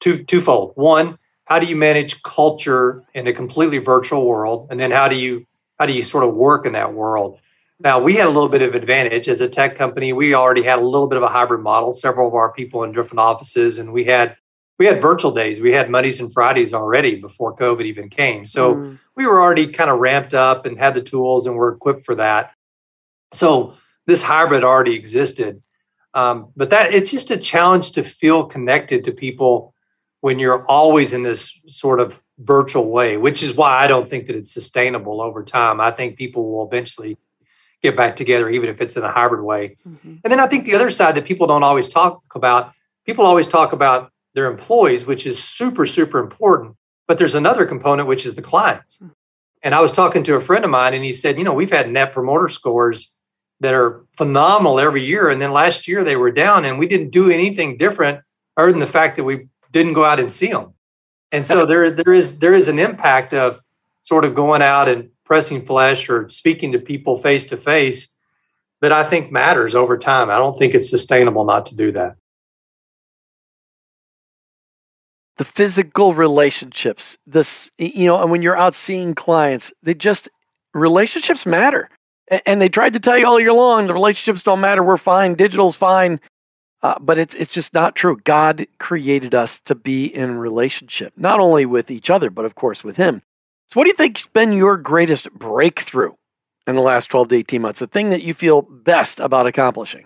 two 0.00 0.24
twofold. 0.24 0.72
One, 0.76 1.18
how 1.44 1.58
do 1.58 1.66
you 1.66 1.76
manage 1.76 2.22
culture 2.22 3.04
in 3.12 3.26
a 3.26 3.32
completely 3.32 3.78
virtual 3.78 4.24
world, 4.26 4.68
and 4.70 4.80
then 4.80 4.90
how 4.90 5.08
do 5.08 5.16
you 5.16 5.46
how 5.78 5.84
do 5.86 5.92
you 5.92 6.02
sort 6.02 6.24
of 6.24 6.34
work 6.34 6.64
in 6.64 6.72
that 6.72 6.94
world? 6.94 7.38
Now, 7.80 8.00
we 8.00 8.14
had 8.14 8.26
a 8.26 8.30
little 8.30 8.48
bit 8.48 8.62
of 8.62 8.74
advantage 8.74 9.28
as 9.28 9.40
a 9.40 9.48
tech 9.48 9.76
company. 9.76 10.12
We 10.12 10.32
already 10.32 10.62
had 10.62 10.78
a 10.78 10.82
little 10.82 11.08
bit 11.08 11.18
of 11.18 11.22
a 11.22 11.28
hybrid 11.28 11.60
model. 11.60 11.92
Several 11.92 12.28
of 12.28 12.34
our 12.34 12.50
people 12.52 12.82
in 12.84 12.92
different 12.92 13.18
offices, 13.18 13.78
and 13.78 13.92
we 13.92 14.04
had 14.04 14.36
we 14.78 14.86
had 14.86 15.02
virtual 15.02 15.32
days. 15.32 15.60
We 15.60 15.72
had 15.72 15.90
Mondays 15.90 16.18
and 16.18 16.32
Fridays 16.32 16.72
already 16.72 17.16
before 17.16 17.54
COVID 17.54 17.84
even 17.84 18.08
came. 18.08 18.46
So 18.46 18.76
mm. 18.76 18.98
we 19.16 19.26
were 19.26 19.42
already 19.42 19.66
kind 19.66 19.90
of 19.90 19.98
ramped 19.98 20.32
up 20.32 20.64
and 20.64 20.78
had 20.78 20.94
the 20.94 21.02
tools 21.02 21.46
and 21.46 21.56
were 21.56 21.74
equipped 21.74 22.06
for 22.06 22.14
that. 22.14 22.52
So 23.32 23.74
this 24.06 24.22
hybrid 24.22 24.64
already 24.64 24.94
existed. 24.94 25.62
Um, 26.14 26.50
but 26.56 26.70
that 26.70 26.94
it's 26.94 27.10
just 27.10 27.30
a 27.30 27.36
challenge 27.36 27.92
to 27.92 28.04
feel 28.04 28.44
connected 28.44 29.04
to 29.04 29.12
people 29.12 29.74
when 30.20 30.38
you're 30.38 30.64
always 30.66 31.12
in 31.12 31.22
this 31.22 31.60
sort 31.66 32.00
of 32.00 32.22
virtual 32.38 32.88
way, 32.88 33.16
which 33.16 33.42
is 33.42 33.54
why 33.54 33.84
I 33.84 33.88
don't 33.88 34.08
think 34.08 34.26
that 34.26 34.36
it's 34.36 34.50
sustainable 34.50 35.20
over 35.20 35.42
time. 35.42 35.80
I 35.80 35.90
think 35.90 36.16
people 36.16 36.50
will 36.50 36.66
eventually 36.66 37.18
get 37.82 37.96
back 37.96 38.16
together, 38.16 38.48
even 38.48 38.70
if 38.70 38.80
it's 38.80 38.96
in 38.96 39.02
a 39.02 39.12
hybrid 39.12 39.42
way. 39.42 39.76
Mm-hmm. 39.86 40.14
And 40.24 40.32
then 40.32 40.40
I 40.40 40.46
think 40.46 40.64
the 40.64 40.74
other 40.74 40.90
side 40.90 41.16
that 41.16 41.26
people 41.26 41.46
don't 41.46 41.62
always 41.62 41.88
talk 41.88 42.22
about, 42.34 42.72
people 43.04 43.26
always 43.26 43.46
talk 43.46 43.72
about 43.72 44.10
their 44.34 44.46
employees, 44.46 45.04
which 45.04 45.26
is 45.26 45.42
super, 45.42 45.84
super 45.84 46.18
important. 46.18 46.76
But 47.06 47.18
there's 47.18 47.34
another 47.34 47.66
component, 47.66 48.08
which 48.08 48.24
is 48.24 48.34
the 48.34 48.42
clients. 48.42 48.98
Hmm. 48.98 49.08
And 49.62 49.74
I 49.74 49.80
was 49.80 49.92
talking 49.92 50.22
to 50.24 50.34
a 50.34 50.40
friend 50.40 50.64
of 50.64 50.70
mine, 50.70 50.94
and 50.94 51.04
he 51.04 51.12
said, 51.12 51.38
you 51.38 51.44
know, 51.44 51.52
we've 51.54 51.70
had 51.70 51.90
net 51.90 52.12
promoter 52.12 52.48
scores 52.48 53.14
that 53.64 53.74
are 53.74 54.04
phenomenal 54.16 54.78
every 54.78 55.04
year. 55.04 55.30
And 55.30 55.40
then 55.40 55.52
last 55.52 55.88
year 55.88 56.04
they 56.04 56.16
were 56.16 56.30
down, 56.30 56.64
and 56.64 56.78
we 56.78 56.86
didn't 56.86 57.10
do 57.10 57.30
anything 57.30 57.76
different 57.76 58.20
other 58.56 58.70
than 58.70 58.78
the 58.78 58.86
fact 58.86 59.16
that 59.16 59.24
we 59.24 59.48
didn't 59.72 59.94
go 59.94 60.04
out 60.04 60.20
and 60.20 60.32
see 60.32 60.48
them. 60.48 60.74
And 61.32 61.46
so 61.46 61.66
there, 61.70 61.90
there 61.90 62.12
is 62.12 62.38
there 62.38 62.52
is 62.52 62.68
an 62.68 62.78
impact 62.78 63.34
of 63.34 63.60
sort 64.02 64.24
of 64.24 64.34
going 64.34 64.62
out 64.62 64.88
and 64.88 65.08
pressing 65.24 65.64
flesh 65.64 66.08
or 66.08 66.28
speaking 66.28 66.72
to 66.72 66.78
people 66.78 67.18
face 67.18 67.46
to 67.46 67.56
face 67.56 68.08
that 68.82 68.92
I 68.92 69.02
think 69.02 69.32
matters 69.32 69.74
over 69.74 69.96
time. 69.96 70.28
I 70.28 70.36
don't 70.36 70.58
think 70.58 70.74
it's 70.74 70.90
sustainable 70.90 71.44
not 71.44 71.66
to 71.66 71.74
do 71.74 71.92
that. 71.92 72.16
the 75.36 75.44
physical 75.44 76.14
relationships 76.14 77.18
this 77.26 77.70
you 77.78 78.06
know 78.06 78.20
and 78.20 78.30
when 78.30 78.42
you're 78.42 78.56
out 78.56 78.74
seeing 78.74 79.14
clients 79.14 79.72
they 79.82 79.94
just 79.94 80.28
relationships 80.74 81.44
matter 81.44 81.88
and 82.46 82.60
they 82.60 82.68
tried 82.68 82.92
to 82.92 83.00
tell 83.00 83.18
you 83.18 83.26
all 83.26 83.40
year 83.40 83.52
long 83.52 83.86
the 83.86 83.94
relationships 83.94 84.42
don't 84.42 84.60
matter 84.60 84.82
we're 84.82 84.96
fine 84.96 85.34
digital's 85.34 85.76
fine. 85.76 86.20
Uh, 86.82 86.98
but 87.00 87.18
it's 87.18 87.34
it's 87.34 87.50
just 87.50 87.72
not 87.72 87.96
true. 87.96 88.20
God 88.24 88.66
created 88.78 89.34
us 89.34 89.58
to 89.64 89.74
be 89.74 90.04
in 90.04 90.36
relationship 90.36 91.14
not 91.16 91.40
only 91.40 91.64
with 91.64 91.90
each 91.90 92.10
other 92.10 92.28
but 92.30 92.44
of 92.44 92.54
course 92.54 92.84
with 92.84 92.96
him. 92.96 93.22
So 93.70 93.80
what 93.80 93.84
do 93.84 93.88
you 93.88 93.96
think's 93.96 94.26
been 94.26 94.52
your 94.52 94.76
greatest 94.76 95.32
breakthrough 95.32 96.12
in 96.66 96.76
the 96.76 96.82
last 96.82 97.06
12 97.06 97.28
to 97.28 97.36
18 97.36 97.62
months? 97.62 97.80
The 97.80 97.86
thing 97.86 98.10
that 98.10 98.22
you 98.22 98.34
feel 98.34 98.62
best 98.62 99.18
about 99.18 99.46
accomplishing? 99.46 100.04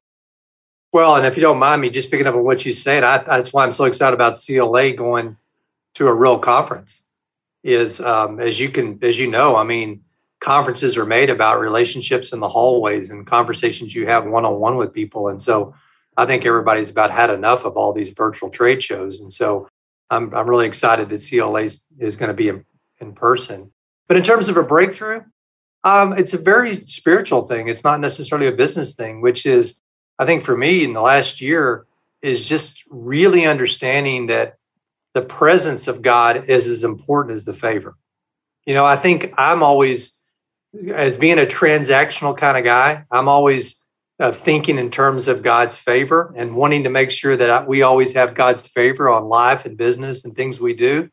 Well, 0.93 1.17
and 1.17 1.27
if 1.27 1.37
you 1.37 1.43
don't 1.43 1.59
mind 1.59 1.83
me 1.83 1.91
just 1.91 2.11
picking 2.11 2.27
up 2.27 2.35
on 2.35 2.45
what 2.45 2.65
you 2.65 2.73
said, 2.73 3.05
I, 3.05 3.19
that's 3.19 3.53
why 3.53 3.65
I'm 3.65 3.73
so 3.73 3.85
excited 3.85 4.15
about 4.15 4.39
CLA 4.39 4.93
going 4.93 5.37
to 5.95 6.07
a 6.07 6.15
real 6.15 6.39
conference. 6.39 7.03
Is 7.65 8.01
um, 8.01 8.41
as 8.41 8.59
you 8.59 8.71
can, 8.71 8.99
as 9.03 9.19
you 9.19 9.27
know, 9.27 9.57
I 9.57 9.65
mean, 9.65 10.05
conferences 10.41 10.97
are 10.97 11.07
made 11.07 11.31
about 11.31 11.61
relationships 11.61 12.33
in 12.33 12.41
the 12.41 12.49
hallways 12.49 13.11
and 13.11 13.27
conversations 13.27 13.95
you 13.95 14.07
have 14.07 14.27
one 14.27 14.45
on 14.45 14.61
one 14.61 14.77
with 14.77 14.93
people, 14.93 15.29
and 15.29 15.41
so 15.41 15.75
I 16.17 16.27
think 16.27 16.45
everybody's 16.45 16.91
about 16.91 17.11
had 17.11 17.31
enough 17.31 17.65
of 17.65 17.77
all 17.77 17.93
these 17.93 18.11
virtual 18.11 18.51
trade 18.51 18.83
shows, 18.83 19.21
and 19.21 19.33
so 19.33 19.69
I'm 20.11 20.35
I'm 20.35 20.49
really 20.49 20.67
excited 20.67 21.09
that 21.09 21.27
CLA 21.29 21.63
is, 21.99 22.17
going 22.17 22.29
to 22.29 22.35
be 22.35 22.49
in, 22.49 22.65
in 23.01 23.13
person. 23.13 23.73
But 24.07 24.17
in 24.17 24.23
terms 24.23 24.49
of 24.49 24.57
a 24.57 24.63
breakthrough, 24.63 25.23
um, 25.85 26.13
it's 26.15 26.35
a 26.35 26.39
very 26.39 26.75
spiritual 26.75 27.47
thing. 27.47 27.69
It's 27.69 27.85
not 27.85 28.01
necessarily 28.01 28.47
a 28.47 28.53
business 28.53 28.95
thing, 28.95 29.21
which 29.21 29.47
is 29.47 29.81
I 30.19 30.27
think 30.27 30.43
for 30.43 30.57
me 30.57 30.85
in 30.85 30.93
the 30.93 31.01
last 31.01 31.41
year 31.41 31.87
is 32.23 32.49
just 32.49 32.83
really 32.91 33.47
understanding 33.47 34.27
that 34.27 34.59
the 35.15 35.23
presence 35.23 35.87
of 35.87 36.03
God 36.03 36.49
is 36.49 36.67
as 36.67 36.85
important 36.85 37.35
as 37.35 37.45
the 37.45 37.55
favor. 37.55 37.97
You 38.67 38.75
know, 38.75 38.85
I 38.85 38.97
think 38.97 39.33
I'm 39.39 39.63
always, 39.63 40.13
as 40.93 41.17
being 41.17 41.39
a 41.39 41.47
transactional 41.47 42.37
kind 42.37 42.57
of 42.57 42.65
guy, 42.65 43.05
I'm 43.11 43.29
always 43.29 43.83
uh, 44.21 44.33
thinking 44.33 44.79
in 44.79 44.91
terms 44.91 45.29
of 45.29 45.43
God's 45.43 45.77
favor 45.77 46.33
and 46.37 46.57
wanting 46.57 46.85
to 46.85 46.91
make 46.91 47.11
sure 47.11 47.37
that 47.37 47.69
we 47.69 47.83
always 47.83 48.15
have 48.15 48.35
God's 48.35 48.67
favor 48.67 49.09
on 49.09 49.29
life 49.29 49.65
and 49.65 49.77
business 49.77 50.25
and 50.25 50.35
things 50.35 50.61
we 50.61 50.75
do. 50.75 51.09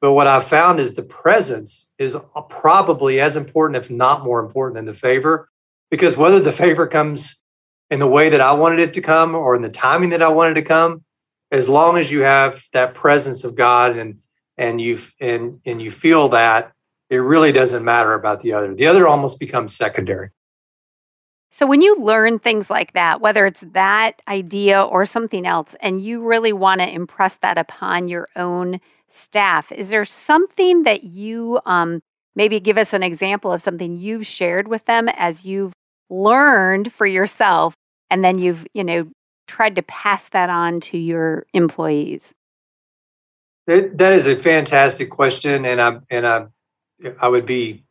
But 0.00 0.12
what 0.12 0.26
I've 0.26 0.46
found 0.46 0.80
is 0.80 0.94
the 0.94 1.02
presence 1.02 1.90
is 1.98 2.16
probably 2.48 3.20
as 3.20 3.36
important, 3.36 3.76
if 3.76 3.90
not 3.90 4.24
more 4.24 4.40
important, 4.40 4.76
than 4.76 4.86
the 4.86 4.94
favor, 4.94 5.50
because 5.90 6.16
whether 6.16 6.40
the 6.40 6.52
favor 6.52 6.86
comes 6.86 7.42
in 7.90 7.98
the 7.98 8.06
way 8.06 8.30
that 8.30 8.40
I 8.40 8.52
wanted 8.52 8.80
it 8.80 8.94
to 8.94 9.02
come 9.02 9.34
or 9.34 9.54
in 9.54 9.62
the 9.62 9.68
timing 9.68 10.10
that 10.10 10.22
I 10.22 10.28
wanted 10.28 10.54
to 10.54 10.62
come, 10.62 11.04
as 11.50 11.68
long 11.68 11.98
as 11.98 12.10
you 12.10 12.20
have 12.20 12.62
that 12.72 12.94
presence 12.94 13.44
of 13.44 13.54
God 13.54 13.96
and 13.96 14.20
and 14.56 14.80
you 14.80 15.00
and 15.20 15.60
and 15.66 15.82
you 15.82 15.90
feel 15.90 16.30
that, 16.30 16.72
it 17.10 17.18
really 17.18 17.52
doesn't 17.52 17.84
matter 17.84 18.14
about 18.14 18.40
the 18.40 18.52
other. 18.52 18.74
The 18.74 18.86
other 18.86 19.06
almost 19.06 19.38
becomes 19.38 19.76
secondary. 19.76 20.30
So 21.52 21.66
when 21.66 21.82
you 21.82 21.98
learn 21.98 22.38
things 22.38 22.70
like 22.70 22.92
that, 22.92 23.20
whether 23.20 23.44
it's 23.44 23.64
that 23.72 24.22
idea 24.28 24.80
or 24.80 25.04
something 25.04 25.46
else, 25.46 25.74
and 25.80 26.00
you 26.00 26.24
really 26.24 26.52
want 26.52 26.80
to 26.80 26.88
impress 26.88 27.36
that 27.38 27.58
upon 27.58 28.06
your 28.06 28.28
own 28.36 28.80
staff, 29.08 29.72
is 29.72 29.90
there 29.90 30.04
something 30.04 30.84
that 30.84 31.02
you 31.02 31.60
um, 31.66 32.00
maybe 32.36 32.60
give 32.60 32.78
us 32.78 32.92
an 32.92 33.02
example 33.02 33.52
of 33.52 33.60
something 33.60 33.98
you've 33.98 34.26
shared 34.26 34.68
with 34.68 34.84
them 34.86 35.08
as 35.08 35.44
you've 35.44 35.72
learned 36.08 36.92
for 36.92 37.06
yourself 37.06 37.74
and 38.10 38.24
then 38.24 38.38
you've 38.38 38.66
you 38.72 38.82
know 38.82 39.08
tried 39.46 39.76
to 39.76 39.82
pass 39.82 40.28
that 40.30 40.50
on 40.50 40.80
to 40.80 40.98
your 40.98 41.46
employees 41.54 42.32
it, 43.66 43.96
that 43.96 44.12
is 44.12 44.26
a 44.26 44.36
fantastic 44.36 45.08
question 45.10 45.64
and 45.64 45.80
I'm, 45.80 46.02
and 46.10 46.26
i 46.26 46.46
i 47.20 47.28
would 47.28 47.46
be 47.46 47.84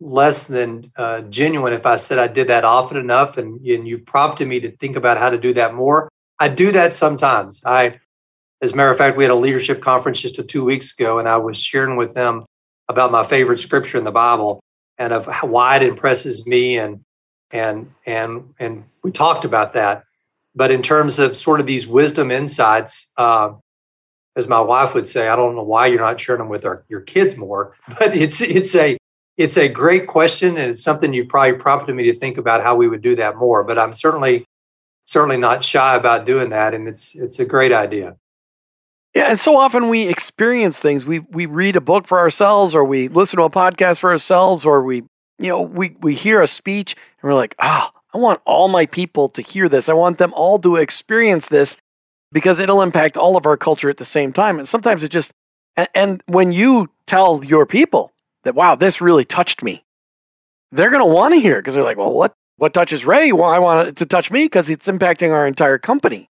less 0.00 0.44
than 0.44 0.90
uh, 0.96 1.20
genuine 1.22 1.72
if 1.72 1.86
i 1.86 1.96
said 1.96 2.18
i 2.18 2.26
did 2.26 2.48
that 2.48 2.64
often 2.64 2.96
enough 2.96 3.36
and, 3.38 3.60
and 3.66 3.86
you 3.86 3.98
prompted 3.98 4.48
me 4.48 4.60
to 4.60 4.70
think 4.76 4.96
about 4.96 5.18
how 5.18 5.30
to 5.30 5.38
do 5.38 5.52
that 5.54 5.74
more 5.74 6.08
i 6.38 6.48
do 6.48 6.72
that 6.72 6.92
sometimes 6.92 7.62
i 7.64 7.98
as 8.60 8.72
a 8.72 8.76
matter 8.76 8.90
of 8.90 8.98
fact 8.98 9.16
we 9.16 9.24
had 9.24 9.30
a 9.30 9.36
leadership 9.36 9.80
conference 9.80 10.20
just 10.20 10.38
a 10.38 10.42
two 10.42 10.64
weeks 10.64 10.92
ago 10.92 11.18
and 11.18 11.28
i 11.28 11.36
was 11.36 11.58
sharing 11.58 11.96
with 11.96 12.14
them 12.14 12.44
about 12.88 13.12
my 13.12 13.24
favorite 13.24 13.60
scripture 13.60 13.98
in 13.98 14.04
the 14.04 14.10
bible 14.10 14.60
and 14.98 15.12
of 15.12 15.26
how, 15.26 15.46
why 15.46 15.76
it 15.76 15.82
impresses 15.82 16.46
me 16.46 16.78
and 16.78 17.00
and 17.50 17.92
and 18.06 18.54
and 18.58 18.84
we 19.02 19.12
talked 19.12 19.44
about 19.44 19.72
that. 19.72 20.04
But 20.54 20.70
in 20.70 20.82
terms 20.82 21.18
of 21.18 21.36
sort 21.36 21.60
of 21.60 21.66
these 21.66 21.86
wisdom 21.86 22.30
insights, 22.30 23.10
uh, 23.16 23.54
as 24.36 24.48
my 24.48 24.60
wife 24.60 24.94
would 24.94 25.06
say, 25.06 25.28
I 25.28 25.36
don't 25.36 25.54
know 25.54 25.62
why 25.62 25.86
you're 25.86 26.00
not 26.00 26.20
sharing 26.20 26.40
them 26.40 26.48
with 26.48 26.64
our, 26.64 26.84
your 26.88 27.00
kids 27.00 27.36
more, 27.36 27.76
but 27.98 28.16
it's 28.16 28.40
it's 28.40 28.74
a 28.74 28.96
it's 29.36 29.56
a 29.56 29.68
great 29.68 30.06
question, 30.06 30.56
and 30.56 30.70
it's 30.70 30.82
something 30.82 31.12
you 31.12 31.24
probably 31.24 31.58
prompted 31.58 31.94
me 31.94 32.04
to 32.04 32.14
think 32.14 32.38
about 32.38 32.62
how 32.62 32.76
we 32.76 32.88
would 32.88 33.02
do 33.02 33.16
that 33.16 33.36
more. 33.36 33.64
But 33.64 33.78
I'm 33.78 33.92
certainly 33.92 34.44
certainly 35.06 35.36
not 35.36 35.64
shy 35.64 35.96
about 35.96 36.26
doing 36.26 36.50
that, 36.50 36.74
and 36.74 36.88
it's 36.88 37.14
it's 37.14 37.38
a 37.38 37.44
great 37.44 37.72
idea. 37.72 38.16
Yeah, 39.14 39.30
and 39.30 39.38
so 39.38 39.56
often 39.56 39.88
we 39.88 40.08
experience 40.08 40.78
things. 40.78 41.04
We 41.04 41.20
we 41.20 41.46
read 41.46 41.76
a 41.76 41.80
book 41.80 42.06
for 42.06 42.18
ourselves, 42.18 42.74
or 42.74 42.84
we 42.84 43.08
listen 43.08 43.36
to 43.38 43.44
a 43.44 43.50
podcast 43.50 43.98
for 43.98 44.10
ourselves, 44.10 44.64
or 44.64 44.82
we 44.82 45.04
you 45.38 45.48
know, 45.48 45.60
we, 45.60 45.96
we 46.00 46.14
hear 46.14 46.42
a 46.42 46.46
speech 46.46 46.94
and 46.94 47.28
we're 47.28 47.34
like, 47.34 47.54
ah, 47.58 47.90
oh, 47.92 48.00
I 48.14 48.18
want 48.18 48.40
all 48.44 48.68
my 48.68 48.86
people 48.86 49.28
to 49.30 49.42
hear 49.42 49.68
this. 49.68 49.88
I 49.88 49.92
want 49.92 50.18
them 50.18 50.32
all 50.34 50.58
to 50.60 50.76
experience 50.76 51.48
this 51.48 51.76
because 52.34 52.58
it'll 52.58 52.82
impact 52.82 53.16
all 53.16 53.36
of 53.38 53.46
our 53.46 53.56
culture 53.56 53.88
at 53.88 53.96
the 53.96 54.04
same 54.04 54.32
time. 54.32 54.58
And 54.58 54.68
sometimes 54.68 55.02
it 55.02 55.08
just, 55.08 55.30
and, 55.76 55.88
and 55.94 56.22
when 56.26 56.52
you 56.52 56.90
tell 57.06 57.42
your 57.44 57.64
people 57.64 58.12
that, 58.42 58.56
wow, 58.56 58.74
this 58.74 59.00
really 59.00 59.24
touched 59.24 59.62
me, 59.62 59.84
they're 60.72 60.90
going 60.90 61.00
to 61.00 61.14
want 61.14 61.32
to 61.32 61.40
hear 61.40 61.60
because 61.60 61.74
they're 61.74 61.84
like, 61.84 61.96
well, 61.96 62.12
what, 62.12 62.34
what 62.56 62.74
touches 62.74 63.06
Ray? 63.06 63.32
Well, 63.32 63.48
I 63.48 63.60
want 63.60 63.88
it 63.88 63.96
to 63.96 64.06
touch 64.06 64.30
me 64.30 64.44
because 64.44 64.68
it's 64.68 64.88
impacting 64.88 65.30
our 65.30 65.46
entire 65.46 65.78
company. 65.78 66.28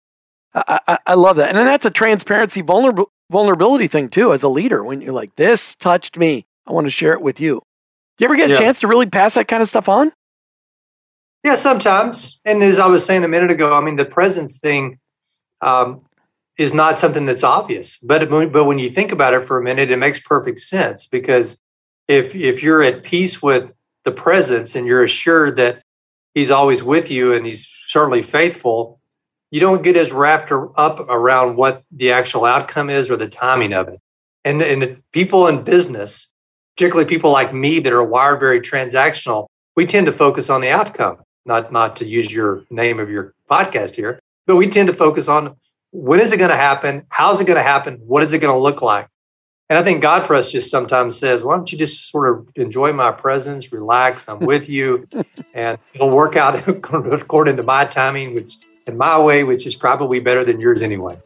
I, 0.54 0.80
I, 0.88 0.98
I 1.06 1.14
love 1.14 1.36
that. 1.36 1.50
And 1.50 1.58
then 1.58 1.66
that's 1.66 1.86
a 1.86 1.90
transparency 1.90 2.62
vulnerable, 2.62 3.12
vulnerability 3.30 3.86
thing 3.86 4.08
too 4.08 4.32
as 4.32 4.42
a 4.42 4.48
leader 4.48 4.82
when 4.82 5.02
you're 5.02 5.12
like, 5.12 5.36
this 5.36 5.76
touched 5.76 6.16
me. 6.16 6.46
I 6.66 6.72
want 6.72 6.86
to 6.86 6.90
share 6.90 7.12
it 7.12 7.20
with 7.20 7.40
you. 7.40 7.62
Do 8.16 8.24
you 8.24 8.26
ever 8.26 8.36
get 8.36 8.50
a 8.50 8.54
Yeah. 8.54 8.60
chance 8.60 8.78
to 8.78 8.88
really 8.88 9.06
pass 9.06 9.34
that 9.34 9.48
kind 9.48 9.62
of 9.62 9.68
stuff 9.68 9.88
on? 9.88 10.12
Yeah, 11.44 11.56
sometimes. 11.56 12.40
And 12.44 12.62
as 12.62 12.78
I 12.78 12.86
was 12.86 13.04
saying 13.04 13.24
a 13.24 13.28
minute 13.28 13.50
ago, 13.50 13.74
I 13.74 13.80
mean, 13.82 13.96
the 13.96 14.04
presence 14.04 14.58
thing 14.58 14.98
um, 15.60 16.02
is 16.58 16.74
not 16.74 16.98
something 16.98 17.26
that's 17.26 17.44
obvious. 17.44 17.98
But 17.98 18.28
but 18.30 18.64
when 18.64 18.78
you 18.78 18.90
think 18.90 19.12
about 19.12 19.34
it 19.34 19.46
for 19.46 19.58
a 19.58 19.62
minute, 19.62 19.90
it 19.90 19.98
makes 19.98 20.20
perfect 20.20 20.60
sense 20.60 21.06
because 21.06 21.60
if 22.08 22.34
if 22.34 22.62
you're 22.62 22.82
at 22.82 23.02
peace 23.02 23.42
with 23.42 23.74
the 24.04 24.12
presence 24.12 24.74
and 24.74 24.86
you're 24.86 25.04
assured 25.04 25.56
that 25.56 25.82
He's 26.34 26.50
always 26.50 26.82
with 26.82 27.10
you 27.10 27.32
and 27.32 27.44
He's 27.44 27.68
certainly 27.88 28.22
faithful, 28.22 29.00
you 29.50 29.60
don't 29.60 29.82
get 29.82 29.96
as 29.96 30.12
wrapped 30.12 30.52
up 30.52 31.00
around 31.08 31.56
what 31.56 31.82
the 31.90 32.12
actual 32.12 32.44
outcome 32.44 32.88
is 32.90 33.10
or 33.10 33.16
the 33.16 33.28
timing 33.28 33.72
of 33.72 33.88
it. 33.88 34.00
And 34.44 34.62
and 34.62 35.02
people 35.12 35.48
in 35.48 35.64
business, 35.64 36.32
particularly 36.76 37.08
people 37.08 37.30
like 37.30 37.52
me 37.52 37.80
that 37.80 37.92
are 37.92 38.04
wired 38.04 38.40
very 38.40 38.60
transactional, 38.60 39.46
we 39.76 39.86
tend 39.86 40.06
to 40.06 40.12
focus 40.12 40.50
on 40.50 40.60
the 40.60 40.70
outcome 40.70 41.18
not 41.46 41.72
not 41.72 41.96
to 41.96 42.04
use 42.04 42.30
your 42.32 42.64
name 42.70 42.98
of 43.00 43.10
your 43.10 43.34
podcast 43.50 43.94
here, 43.94 44.18
but 44.50 44.56
we 44.56 44.66
tend 44.66 44.88
to 44.88 44.92
focus 44.92 45.28
on 45.28 45.54
when 45.92 46.18
is 46.18 46.32
it 46.32 46.38
going 46.38 46.50
to 46.50 46.56
happen? 46.56 47.06
How's 47.08 47.40
it 47.40 47.46
going 47.46 47.56
to 47.56 47.62
happen? 47.62 48.00
What 48.04 48.24
is 48.24 48.32
it 48.32 48.40
going 48.40 48.52
to 48.52 48.58
look 48.58 48.82
like? 48.82 49.06
And 49.68 49.78
I 49.78 49.84
think 49.84 50.02
God 50.02 50.24
for 50.24 50.34
us 50.34 50.50
just 50.50 50.72
sometimes 50.72 51.16
says, 51.16 51.44
why 51.44 51.54
don't 51.54 51.70
you 51.70 51.78
just 51.78 52.10
sort 52.10 52.28
of 52.28 52.48
enjoy 52.56 52.92
my 52.92 53.12
presence, 53.12 53.70
relax, 53.70 54.28
I'm 54.28 54.40
with 54.46 54.68
you, 54.68 55.06
and 55.54 55.78
it'll 55.94 56.10
work 56.10 56.34
out 56.34 56.66
according 56.68 57.58
to 57.58 57.62
my 57.62 57.84
timing, 57.84 58.34
which 58.34 58.56
in 58.88 58.96
my 58.96 59.16
way, 59.22 59.44
which 59.44 59.68
is 59.68 59.76
probably 59.76 60.18
better 60.18 60.42
than 60.42 60.58
yours 60.58 60.82
anyway. 60.82 61.16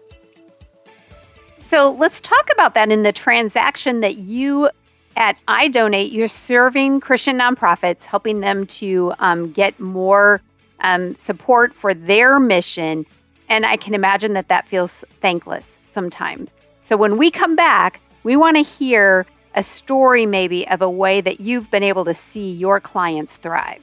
So 1.60 1.92
let's 1.92 2.20
talk 2.20 2.50
about 2.52 2.74
that 2.74 2.92
in 2.92 3.04
the 3.04 3.12
transaction 3.12 4.02
that 4.02 4.18
you 4.18 4.68
at 5.16 5.38
iDonate, 5.48 6.12
you're 6.12 6.28
serving 6.28 7.00
Christian 7.00 7.38
nonprofits, 7.38 8.04
helping 8.04 8.40
them 8.40 8.66
to 8.66 9.14
um, 9.18 9.50
get 9.50 9.80
more 9.80 10.42
um, 10.84 11.16
support 11.16 11.74
for 11.74 11.92
their 11.92 12.38
mission. 12.38 13.04
And 13.48 13.66
I 13.66 13.76
can 13.76 13.94
imagine 13.94 14.34
that 14.34 14.48
that 14.48 14.68
feels 14.68 15.04
thankless 15.20 15.76
sometimes. 15.84 16.54
So 16.84 16.96
when 16.96 17.16
we 17.16 17.30
come 17.30 17.56
back, 17.56 18.00
we 18.22 18.36
want 18.36 18.56
to 18.56 18.62
hear 18.62 19.26
a 19.54 19.62
story 19.62 20.26
maybe 20.26 20.68
of 20.68 20.82
a 20.82 20.90
way 20.90 21.20
that 21.20 21.40
you've 21.40 21.70
been 21.70 21.82
able 21.82 22.04
to 22.04 22.14
see 22.14 22.52
your 22.52 22.80
clients 22.80 23.36
thrive. 23.36 23.82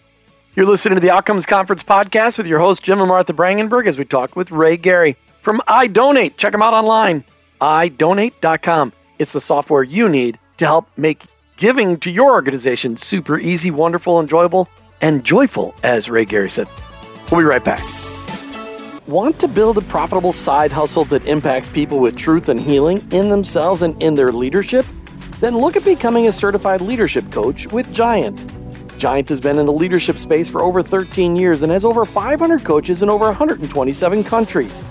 You're 0.56 0.66
listening 0.66 0.96
to 0.96 1.02
the 1.02 1.12
Outcomes 1.12 1.46
Conference 1.46 1.82
podcast 1.82 2.38
with 2.38 2.46
your 2.46 2.60
host, 2.60 2.84
Jim 2.84 3.00
and 3.00 3.08
Martha 3.08 3.34
Brangenberg, 3.34 3.88
as 3.88 3.98
we 3.98 4.06
talk 4.06 4.36
with 4.36 4.52
Ray 4.52 4.78
Gary 4.78 5.16
from 5.42 5.62
iDonate. 5.68 6.36
Check 6.38 6.52
them 6.52 6.62
out 6.62 6.74
online, 6.74 7.24
idonate.com. 7.62 8.92
It's 9.18 9.32
the 9.32 9.42
software 9.42 9.84
you 9.84 10.10
need 10.10 10.38
to 10.58 10.66
help 10.66 10.90
make 10.98 11.24
giving 11.56 11.98
to 12.02 12.12
your 12.12 12.32
organization 12.32 12.98
super 12.98 13.40
easy, 13.40 13.72
wonderful, 13.72 14.20
enjoyable, 14.20 14.68
and 15.00 15.24
joyful, 15.24 15.74
as 15.84 16.10
Ray 16.10 16.26
Gary 16.26 16.50
said. 16.50 16.68
We'll 17.32 17.40
be 17.40 17.46
right 17.46 17.64
back. 17.64 17.82
Want 19.08 19.40
to 19.40 19.48
build 19.48 19.78
a 19.78 19.82
profitable 19.82 20.34
side 20.34 20.72
hustle 20.72 21.06
that 21.06 21.26
impacts 21.26 21.70
people 21.70 22.00
with 22.00 22.18
truth 22.18 22.50
and 22.50 22.60
healing 22.60 23.08
in 23.12 23.30
themselves 23.30 23.82
and 23.82 24.02
in 24.04 24.16
their 24.16 24.34
leadership? 24.34 24.86
Then 25.40 25.58
look 25.58 25.78
at 25.78 25.86
becoming 25.86 26.28
a 26.28 26.32
certified 26.32 26.82
leadership 26.82 27.32
coach 27.32 27.68
with 27.68 27.92
Giant. 27.94 28.46
Giant 28.98 29.30
has 29.30 29.42
been 29.42 29.58
in 29.58 29.66
the 29.66 29.74
leadership 29.74 30.20
space 30.20 30.48
for 30.48 30.62
over 30.62 30.84
13 30.84 31.36
years 31.36 31.64
and 31.64 31.72
has 31.72 31.86
over 31.86 32.06
500 32.06 32.64
coaches 32.64 33.02
in 33.02 33.10
over 33.10 33.26
127 33.26 34.24
countries. 34.24 34.84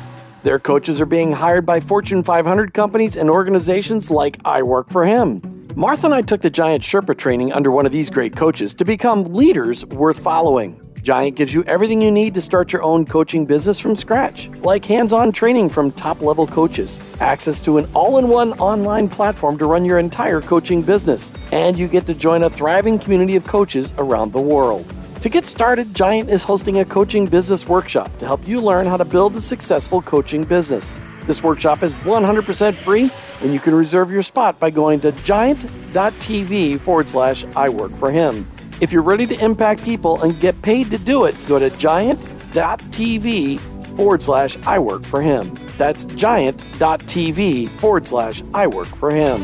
Their 0.43 0.59
coaches 0.59 1.01
are 1.01 1.07
being 1.07 1.33
hired 1.33 1.67
by 1.67 1.79
Fortune 1.79 2.23
500 2.23 2.75
companies 2.75 3.17
and 3.17 3.29
organizations 3.29 4.11
like 4.11 4.41
I 4.45 4.63
Work 4.63 4.91
for 4.91 5.05
Him. 5.05 5.43
Martha 5.77 6.07
and 6.07 6.15
I 6.15 6.23
took 6.23 6.41
the 6.41 6.51
Giant 6.51 6.83
Sherpa 6.83 7.17
training 7.17 7.53
under 7.53 7.71
one 7.71 7.87
of 7.87 7.93
these 7.93 8.11
great 8.11 8.35
coaches 8.35 8.75
to 8.75 8.85
become 8.85 9.33
leaders 9.33 9.85
worth 9.87 10.19
following. 10.19 10.90
Giant 11.03 11.37
gives 11.37 11.55
you 11.55 11.65
everything 11.65 12.03
you 12.03 12.11
need 12.11 12.35
to 12.35 12.41
start 12.41 12.73
your 12.73 12.83
own 12.83 13.07
coaching 13.07 13.47
business 13.47 13.79
from 13.79 13.97
scratch, 13.97 14.51
like 14.63 14.85
hands 14.85 15.13
on 15.13 15.33
training 15.33 15.71
from 15.71 15.91
top 15.93 16.21
level 16.21 16.47
coaches, 16.47 16.99
access 17.21 17.63
to 17.63 17.79
an 17.79 17.89
all 17.95 18.19
in 18.19 18.29
one 18.29 18.53
online 18.55 19.09
platform 19.09 19.57
to 19.59 19.67
run 19.67 19.85
your 19.85 19.99
entire 19.99 20.41
coaching 20.41 20.83
business, 20.83 21.33
and 21.53 21.79
you 21.79 21.89
get 21.89 22.07
to 22.07 22.15
join 22.15 22.43
a 22.43 22.51
thriving 22.51 22.99
community 22.99 23.37
of 23.37 23.45
coaches 23.45 23.95
around 23.97 24.33
the 24.33 24.41
world. 24.41 24.93
To 25.23 25.29
get 25.29 25.47
started, 25.47 25.95
Giant 25.95 26.31
is 26.31 26.43
hosting 26.43 26.79
a 26.79 26.85
coaching 26.85 27.27
business 27.27 27.67
workshop 27.67 28.17
to 28.19 28.27
help 28.27 28.47
you 28.47 28.61
learn 28.61 28.87
how 28.87 28.97
to 28.97 29.05
build 29.05 29.37
a 29.37 29.41
successful 29.41 30.03
coaching 30.03 30.43
business. 30.45 30.99
This 31.27 31.43
workshop 31.43 31.83
is 31.83 31.93
100% 31.95 32.75
free, 32.75 33.11
and 33.43 33.53
you 33.53 33.61
can 33.61 33.75
reserve 33.75 34.11
your 34.11 34.23
spot 34.23 34.59
by 34.59 34.71
going 34.71 35.01
to 35.01 35.13
giant.tv 35.23 36.81
forward 36.81 37.09
slash 37.09 37.45
I 37.57 37.69
work 37.69 37.95
for 37.97 38.11
him. 38.11 38.47
If 38.81 38.93
you're 38.93 39.03
ready 39.03 39.27
to 39.27 39.45
impact 39.45 39.85
people 39.85 40.23
and 40.23 40.41
get 40.41 40.61
paid 40.63 40.91
to 40.91 40.97
do 40.97 41.25
it, 41.25 41.37
go 41.47 41.59
to 41.59 41.69
giant.tv 41.69 43.61
forward 43.95 44.23
slash 44.23 44.57
I 44.67 44.79
work 44.79 45.05
for 45.05 45.21
him. 45.21 45.53
That's 45.77 46.07
giant.tv 46.07 47.69
forward 47.69 48.07
slash 48.07 48.43
I 48.55 48.67
work 48.67 48.89
for 48.89 49.11
him. 49.11 49.43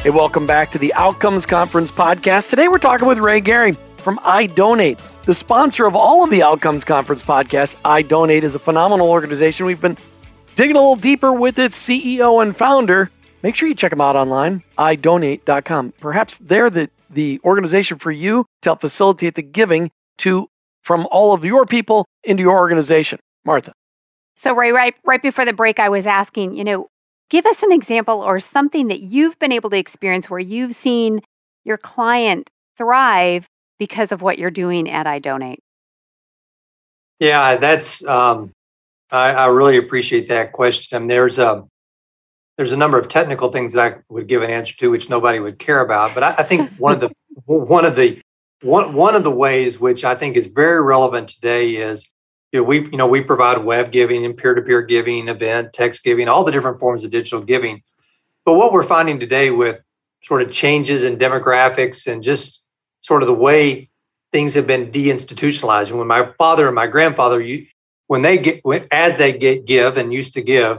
Hey, 0.00 0.10
welcome 0.10 0.46
back 0.46 0.70
to 0.72 0.78
the 0.78 0.92
Outcomes 0.92 1.46
Conference 1.46 1.90
podcast. 1.90 2.50
Today 2.50 2.68
we're 2.68 2.76
talking 2.76 3.08
with 3.08 3.16
Ray 3.18 3.40
Gary 3.40 3.72
from 3.96 4.18
iDonate, 4.18 5.00
the 5.24 5.34
sponsor 5.34 5.86
of 5.86 5.96
all 5.96 6.22
of 6.22 6.28
the 6.28 6.42
Outcomes 6.42 6.84
Conference 6.84 7.22
podcasts. 7.22 7.76
iDonate 7.84 8.42
is 8.42 8.54
a 8.54 8.58
phenomenal 8.58 9.08
organization. 9.08 9.64
We've 9.64 9.80
been 9.80 9.96
digging 10.56 10.76
a 10.76 10.80
little 10.80 10.96
deeper 10.96 11.32
with 11.32 11.58
its 11.58 11.78
CEO 11.78 12.42
and 12.42 12.54
founder. 12.54 13.10
Make 13.42 13.56
sure 13.56 13.66
you 13.66 13.74
check 13.74 13.90
them 13.90 14.02
out 14.02 14.14
online, 14.14 14.62
idonate.com. 14.76 15.94
Perhaps 16.00 16.36
they're 16.38 16.68
the, 16.68 16.90
the 17.12 17.40
organization 17.44 17.98
for 17.98 18.10
you 18.10 18.46
to 18.62 18.70
help 18.70 18.80
facilitate 18.80 19.34
the 19.34 19.42
giving 19.42 19.90
to 20.18 20.48
from 20.82 21.06
all 21.10 21.32
of 21.32 21.44
your 21.44 21.66
people 21.66 22.06
into 22.24 22.42
your 22.42 22.58
organization. 22.58 23.18
Martha. 23.44 23.72
So 24.36 24.54
Ray, 24.54 24.72
right 24.72 24.94
right 25.04 25.22
before 25.22 25.44
the 25.44 25.52
break, 25.52 25.78
I 25.78 25.88
was 25.88 26.06
asking, 26.06 26.54
you 26.54 26.64
know, 26.64 26.88
give 27.30 27.46
us 27.46 27.62
an 27.62 27.72
example 27.72 28.20
or 28.20 28.40
something 28.40 28.88
that 28.88 29.00
you've 29.00 29.38
been 29.38 29.52
able 29.52 29.70
to 29.70 29.76
experience 29.76 30.28
where 30.28 30.40
you've 30.40 30.74
seen 30.74 31.20
your 31.64 31.78
client 31.78 32.50
thrive 32.76 33.46
because 33.78 34.12
of 34.12 34.22
what 34.22 34.38
you're 34.38 34.50
doing 34.50 34.90
at 34.90 35.06
iDonate. 35.06 35.58
Yeah, 37.18 37.56
that's. 37.56 38.04
Um, 38.04 38.52
I, 39.10 39.30
I 39.30 39.46
really 39.46 39.76
appreciate 39.76 40.28
that 40.28 40.52
question. 40.52 41.06
There's 41.06 41.38
a 41.38 41.64
there's 42.56 42.72
a 42.72 42.76
number 42.76 42.98
of 42.98 43.08
technical 43.08 43.50
things 43.50 43.72
that 43.72 43.92
I 43.92 43.98
would 44.08 44.26
give 44.26 44.42
an 44.42 44.50
answer 44.50 44.76
to, 44.76 44.90
which 44.90 45.08
nobody 45.08 45.40
would 45.40 45.58
care 45.58 45.80
about. 45.80 46.14
But 46.14 46.22
I, 46.22 46.34
I 46.38 46.42
think 46.42 46.70
one 46.78 46.92
of 46.92 47.00
the 47.00 47.10
one 47.46 47.84
of 47.84 47.96
the 47.96 48.20
one 48.62 48.94
one 48.94 49.14
of 49.14 49.24
the 49.24 49.30
ways 49.30 49.80
which 49.80 50.04
I 50.04 50.14
think 50.14 50.36
is 50.36 50.46
very 50.46 50.82
relevant 50.82 51.28
today 51.28 51.76
is 51.76 52.10
you 52.52 52.60
know, 52.60 52.64
we 52.64 52.82
you 52.82 52.96
know 52.96 53.06
we 53.06 53.22
provide 53.22 53.64
web 53.64 53.90
giving 53.90 54.24
and 54.24 54.36
peer 54.36 54.54
to 54.54 54.62
peer 54.62 54.82
giving, 54.82 55.28
event, 55.28 55.72
text 55.72 56.04
giving, 56.04 56.28
all 56.28 56.44
the 56.44 56.52
different 56.52 56.78
forms 56.78 57.04
of 57.04 57.10
digital 57.10 57.40
giving. 57.40 57.82
But 58.44 58.54
what 58.54 58.72
we're 58.72 58.82
finding 58.82 59.20
today 59.20 59.50
with 59.50 59.82
sort 60.22 60.42
of 60.42 60.52
changes 60.52 61.04
in 61.04 61.16
demographics 61.16 62.06
and 62.06 62.22
just 62.22 62.66
sort 63.00 63.22
of 63.22 63.26
the 63.26 63.34
way 63.34 63.90
things 64.30 64.54
have 64.54 64.66
been 64.66 64.90
deinstitutionalized. 64.90 65.90
And 65.90 65.98
when 65.98 66.08
my 66.08 66.32
father 66.38 66.66
and 66.66 66.74
my 66.74 66.86
grandfather, 66.86 67.40
you, 67.40 67.66
when 68.06 68.22
they 68.22 68.38
get 68.38 68.62
as 68.90 69.16
they 69.16 69.32
get 69.32 69.64
give 69.64 69.96
and 69.96 70.12
used 70.12 70.34
to 70.34 70.42
give, 70.42 70.78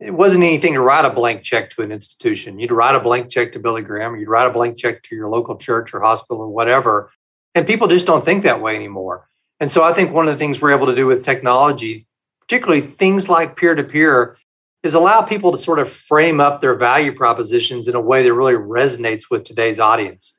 it 0.00 0.12
wasn't 0.12 0.44
anything 0.44 0.74
to 0.74 0.80
write 0.80 1.04
a 1.04 1.10
blank 1.10 1.42
check 1.42 1.70
to 1.70 1.82
an 1.82 1.90
institution. 1.90 2.58
You'd 2.58 2.70
write 2.70 2.94
a 2.94 3.00
blank 3.00 3.30
check 3.30 3.52
to 3.52 3.58
Billy 3.58 3.82
Graham, 3.82 4.16
you'd 4.16 4.28
write 4.28 4.46
a 4.46 4.52
blank 4.52 4.76
check 4.76 5.02
to 5.04 5.14
your 5.16 5.28
local 5.28 5.56
church 5.56 5.92
or 5.92 6.00
hospital 6.00 6.42
or 6.42 6.48
whatever. 6.48 7.10
And 7.54 7.66
people 7.66 7.88
just 7.88 8.06
don't 8.06 8.24
think 8.24 8.44
that 8.44 8.60
way 8.60 8.76
anymore. 8.76 9.28
And 9.60 9.70
so 9.70 9.82
I 9.82 9.92
think 9.92 10.12
one 10.12 10.28
of 10.28 10.34
the 10.34 10.38
things 10.38 10.60
we're 10.60 10.70
able 10.70 10.86
to 10.86 10.94
do 10.94 11.06
with 11.06 11.24
technology, 11.24 12.06
particularly 12.40 12.80
things 12.80 13.28
like 13.28 13.56
peer 13.56 13.74
to 13.74 13.82
peer, 13.82 14.36
is 14.84 14.94
allow 14.94 15.22
people 15.22 15.50
to 15.50 15.58
sort 15.58 15.80
of 15.80 15.90
frame 15.90 16.38
up 16.40 16.60
their 16.60 16.74
value 16.74 17.12
propositions 17.12 17.88
in 17.88 17.96
a 17.96 18.00
way 18.00 18.22
that 18.22 18.32
really 18.32 18.54
resonates 18.54 19.24
with 19.28 19.42
today's 19.42 19.80
audience. 19.80 20.38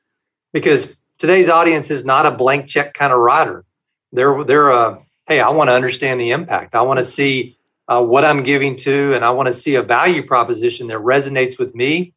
Because 0.52 0.96
today's 1.18 1.50
audience 1.50 1.90
is 1.90 2.04
not 2.04 2.24
a 2.24 2.30
blank 2.30 2.66
check 2.66 2.94
kind 2.94 3.12
of 3.12 3.18
writer. 3.18 3.64
They're 4.12 4.42
they're 4.44 4.70
a 4.70 5.04
hey, 5.28 5.40
I 5.40 5.50
want 5.50 5.68
to 5.68 5.74
understand 5.74 6.20
the 6.20 6.30
impact. 6.30 6.74
I 6.74 6.82
want 6.82 6.98
to 6.98 7.04
see 7.04 7.58
uh, 7.90 8.02
what 8.02 8.24
I'm 8.24 8.44
giving 8.44 8.76
to, 8.76 9.14
and 9.14 9.24
I 9.24 9.30
want 9.30 9.48
to 9.48 9.52
see 9.52 9.74
a 9.74 9.82
value 9.82 10.24
proposition 10.24 10.86
that 10.86 10.98
resonates 10.98 11.58
with 11.58 11.74
me. 11.74 12.14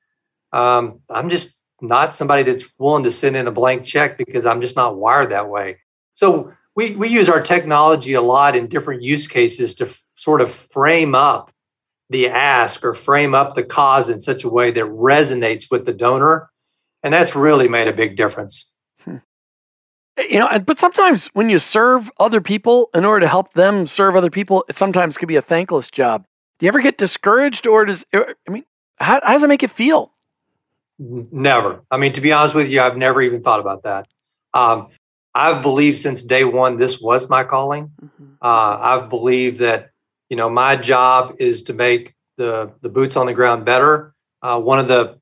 Um, 0.51 0.99
I'm 1.09 1.29
just 1.29 1.57
not 1.81 2.13
somebody 2.13 2.43
that's 2.43 2.65
willing 2.77 3.03
to 3.03 3.11
send 3.11 3.35
in 3.35 3.47
a 3.47 3.51
blank 3.51 3.83
check 3.83 4.17
because 4.17 4.45
I'm 4.45 4.61
just 4.61 4.75
not 4.75 4.97
wired 4.97 5.31
that 5.31 5.49
way. 5.49 5.79
So 6.13 6.53
we 6.75 6.95
we 6.95 7.09
use 7.09 7.27
our 7.27 7.41
technology 7.41 8.13
a 8.13 8.21
lot 8.21 8.55
in 8.55 8.67
different 8.67 9.01
use 9.01 9.27
cases 9.27 9.73
to 9.75 9.85
f- 9.85 10.05
sort 10.15 10.41
of 10.41 10.53
frame 10.53 11.15
up 11.15 11.51
the 12.11 12.27
ask 12.29 12.85
or 12.85 12.93
frame 12.93 13.33
up 13.33 13.55
the 13.55 13.63
cause 13.63 14.09
in 14.09 14.21
such 14.21 14.43
a 14.43 14.49
way 14.49 14.69
that 14.69 14.83
resonates 14.83 15.71
with 15.71 15.87
the 15.87 15.93
donor, 15.93 16.51
and 17.01 17.11
that's 17.11 17.35
really 17.35 17.67
made 17.67 17.87
a 17.87 17.93
big 17.93 18.15
difference. 18.15 18.69
You 20.17 20.39
know, 20.39 20.59
but 20.59 20.77
sometimes 20.77 21.27
when 21.33 21.49
you 21.49 21.57
serve 21.57 22.11
other 22.19 22.39
people 22.39 22.89
in 22.93 23.03
order 23.03 23.21
to 23.21 23.27
help 23.27 23.53
them 23.53 23.87
serve 23.87 24.15
other 24.15 24.29
people, 24.29 24.63
it 24.69 24.75
sometimes 24.75 25.17
can 25.17 25.27
be 25.27 25.37
a 25.37 25.41
thankless 25.41 25.89
job. 25.89 26.25
Do 26.59 26.65
you 26.65 26.67
ever 26.67 26.81
get 26.81 26.97
discouraged, 26.99 27.65
or 27.65 27.85
does 27.85 28.05
I 28.13 28.35
mean, 28.47 28.63
how, 28.97 29.19
how 29.23 29.33
does 29.33 29.43
it 29.43 29.49
make 29.49 29.63
it 29.63 29.71
feel? 29.71 30.11
Never. 30.99 31.81
I 31.89 31.97
mean, 31.97 32.13
to 32.13 32.21
be 32.21 32.31
honest 32.31 32.53
with 32.53 32.69
you, 32.69 32.81
I've 32.81 32.95
never 32.95 33.21
even 33.21 33.41
thought 33.41 33.59
about 33.59 33.83
that. 33.83 34.07
Um, 34.53 34.89
I've 35.33 35.61
believed 35.63 35.97
since 35.97 36.21
day 36.21 36.43
one 36.43 36.77
this 36.77 37.01
was 37.01 37.29
my 37.29 37.43
calling. 37.43 37.91
Mm-hmm. 38.01 38.33
Uh, 38.41 38.77
I've 38.79 39.09
believed 39.09 39.59
that 39.59 39.91
you 40.29 40.37
know 40.37 40.49
my 40.49 40.75
job 40.75 41.35
is 41.39 41.63
to 41.63 41.73
make 41.73 42.13
the 42.37 42.71
the 42.81 42.89
boots 42.89 43.15
on 43.15 43.25
the 43.25 43.33
ground 43.33 43.65
better. 43.65 44.13
Uh, 44.41 44.59
one 44.59 44.77
of 44.77 44.87
the 44.87 45.19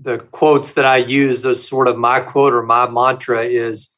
the 0.00 0.18
quotes 0.18 0.72
that 0.72 0.84
I 0.84 0.98
use, 0.98 1.44
as 1.44 1.66
sort 1.66 1.88
of 1.88 1.96
my 1.96 2.20
quote 2.20 2.52
or 2.52 2.62
my 2.62 2.88
mantra, 2.88 3.44
is 3.44 3.88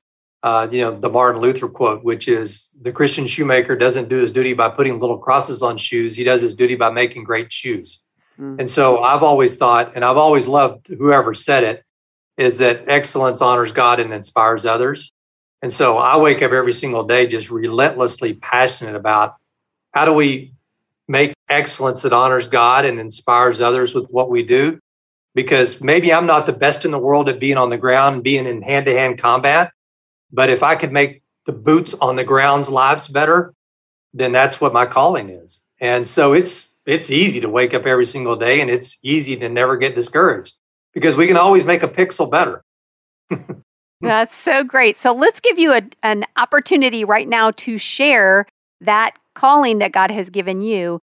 uh, 0.42 0.68
you 0.70 0.80
know 0.80 0.98
the 0.98 1.10
Martin 1.10 1.42
Luther 1.42 1.68
quote, 1.68 2.02
which 2.02 2.28
is 2.28 2.70
the 2.80 2.92
Christian 2.92 3.26
shoemaker 3.26 3.76
doesn't 3.76 4.08
do 4.08 4.16
his 4.16 4.32
duty 4.32 4.54
by 4.54 4.68
putting 4.68 4.98
little 4.98 5.18
crosses 5.18 5.62
on 5.62 5.76
shoes; 5.76 6.16
he 6.16 6.24
does 6.24 6.40
his 6.40 6.54
duty 6.54 6.76
by 6.76 6.90
making 6.90 7.24
great 7.24 7.52
shoes. 7.52 8.04
Mm-hmm. 8.40 8.60
And 8.60 8.70
so 8.70 9.02
I've 9.02 9.22
always 9.22 9.56
thought, 9.56 9.92
and 9.94 10.04
I've 10.04 10.16
always 10.16 10.46
loved 10.46 10.86
whoever 10.86 11.34
said 11.34 11.64
it, 11.64 11.84
is 12.38 12.58
that 12.58 12.88
excellence 12.88 13.42
honors 13.42 13.72
God 13.72 14.00
and 14.00 14.12
inspires 14.12 14.64
others. 14.64 15.12
And 15.62 15.70
so 15.70 15.98
I 15.98 16.16
wake 16.16 16.42
up 16.42 16.52
every 16.52 16.72
single 16.72 17.04
day 17.04 17.26
just 17.26 17.50
relentlessly 17.50 18.32
passionate 18.32 18.96
about 18.96 19.36
how 19.92 20.06
do 20.06 20.14
we 20.14 20.54
make 21.06 21.34
excellence 21.50 22.02
that 22.02 22.14
honors 22.14 22.46
God 22.46 22.86
and 22.86 22.98
inspires 22.98 23.60
others 23.60 23.94
with 23.94 24.06
what 24.08 24.30
we 24.30 24.42
do. 24.42 24.78
Because 25.34 25.80
maybe 25.80 26.12
I'm 26.12 26.26
not 26.26 26.46
the 26.46 26.52
best 26.52 26.84
in 26.84 26.90
the 26.90 26.98
world 26.98 27.28
at 27.28 27.38
being 27.38 27.56
on 27.56 27.70
the 27.70 27.76
ground 27.76 28.14
and 28.14 28.24
being 28.24 28.46
in 28.46 28.62
hand 28.62 28.86
to 28.86 28.94
hand 28.94 29.18
combat. 29.18 29.72
But 30.32 30.50
if 30.50 30.62
I 30.62 30.76
could 30.76 30.92
make 30.92 31.22
the 31.46 31.52
boots 31.52 31.94
on 31.94 32.16
the 32.16 32.24
ground's 32.24 32.68
lives 32.68 33.08
better, 33.08 33.54
then 34.12 34.32
that's 34.32 34.60
what 34.60 34.72
my 34.72 34.86
calling 34.86 35.28
is. 35.28 35.62
And 35.80 36.06
so 36.06 36.32
it's 36.32 36.76
it's 36.86 37.10
easy 37.10 37.40
to 37.40 37.48
wake 37.48 37.74
up 37.74 37.86
every 37.86 38.06
single 38.06 38.36
day 38.36 38.60
and 38.60 38.70
it's 38.70 38.98
easy 39.02 39.36
to 39.36 39.48
never 39.48 39.76
get 39.76 39.94
discouraged 39.94 40.54
because 40.92 41.16
we 41.16 41.26
can 41.26 41.36
always 41.36 41.64
make 41.64 41.82
a 41.82 41.88
pixel 41.88 42.30
better. 42.30 42.64
That's 44.00 44.34
so 44.34 44.64
great. 44.64 44.98
So 44.98 45.12
let's 45.12 45.40
give 45.40 45.58
you 45.58 45.72
a, 45.74 45.82
an 46.02 46.24
opportunity 46.36 47.04
right 47.04 47.28
now 47.28 47.50
to 47.52 47.76
share 47.76 48.46
that 48.80 49.12
calling 49.34 49.78
that 49.78 49.92
God 49.92 50.10
has 50.10 50.30
given 50.30 50.62
you 50.62 51.00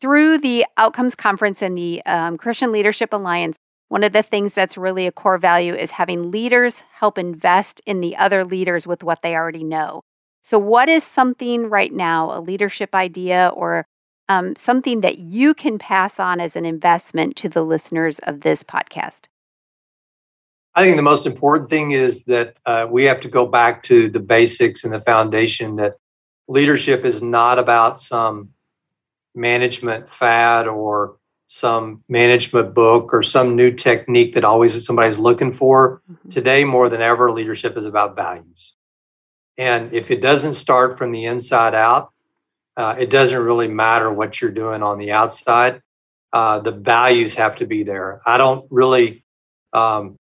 through 0.00 0.38
the 0.38 0.66
Outcomes 0.76 1.14
Conference 1.14 1.62
and 1.62 1.76
the 1.76 2.02
um, 2.04 2.36
Christian 2.36 2.70
Leadership 2.70 3.12
Alliance. 3.12 3.56
One 3.90 4.04
of 4.04 4.12
the 4.12 4.22
things 4.22 4.54
that's 4.54 4.78
really 4.78 5.08
a 5.08 5.12
core 5.12 5.36
value 5.36 5.74
is 5.74 5.90
having 5.90 6.30
leaders 6.30 6.84
help 6.92 7.18
invest 7.18 7.82
in 7.86 8.00
the 8.00 8.16
other 8.16 8.44
leaders 8.44 8.86
with 8.86 9.02
what 9.02 9.20
they 9.20 9.34
already 9.34 9.64
know. 9.64 10.02
So, 10.42 10.60
what 10.60 10.88
is 10.88 11.02
something 11.02 11.68
right 11.68 11.92
now, 11.92 12.38
a 12.38 12.38
leadership 12.40 12.94
idea 12.94 13.50
or 13.52 13.88
um, 14.28 14.54
something 14.54 15.00
that 15.00 15.18
you 15.18 15.54
can 15.54 15.76
pass 15.76 16.20
on 16.20 16.40
as 16.40 16.54
an 16.54 16.64
investment 16.64 17.34
to 17.38 17.48
the 17.48 17.62
listeners 17.62 18.20
of 18.20 18.42
this 18.42 18.62
podcast? 18.62 19.22
I 20.76 20.84
think 20.84 20.94
the 20.94 21.02
most 21.02 21.26
important 21.26 21.68
thing 21.68 21.90
is 21.90 22.26
that 22.26 22.58
uh, 22.64 22.86
we 22.88 23.02
have 23.06 23.18
to 23.22 23.28
go 23.28 23.44
back 23.44 23.82
to 23.84 24.08
the 24.08 24.20
basics 24.20 24.84
and 24.84 24.92
the 24.94 25.00
foundation 25.00 25.74
that 25.76 25.96
leadership 26.46 27.04
is 27.04 27.22
not 27.22 27.58
about 27.58 27.98
some 27.98 28.50
management 29.34 30.08
fad 30.08 30.68
or 30.68 31.16
some 31.52 32.04
management 32.08 32.72
book 32.74 33.12
or 33.12 33.24
some 33.24 33.56
new 33.56 33.72
technique 33.72 34.34
that 34.34 34.44
always 34.44 34.86
somebody's 34.86 35.18
looking 35.18 35.52
for. 35.52 36.00
Mm-hmm. 36.08 36.28
Today, 36.28 36.64
more 36.64 36.88
than 36.88 37.02
ever, 37.02 37.32
leadership 37.32 37.76
is 37.76 37.84
about 37.84 38.14
values. 38.14 38.74
And 39.58 39.92
if 39.92 40.12
it 40.12 40.20
doesn't 40.20 40.54
start 40.54 40.96
from 40.96 41.10
the 41.10 41.24
inside 41.24 41.74
out, 41.74 42.12
uh, 42.76 42.94
it 42.96 43.10
doesn't 43.10 43.42
really 43.42 43.66
matter 43.66 44.12
what 44.12 44.40
you're 44.40 44.52
doing 44.52 44.84
on 44.84 44.98
the 44.98 45.10
outside. 45.10 45.82
Uh, 46.32 46.60
the 46.60 46.70
values 46.70 47.34
have 47.34 47.56
to 47.56 47.66
be 47.66 47.82
there. 47.82 48.20
I 48.24 48.38
don't 48.38 48.64
really 48.70 49.24
um, 49.72 50.20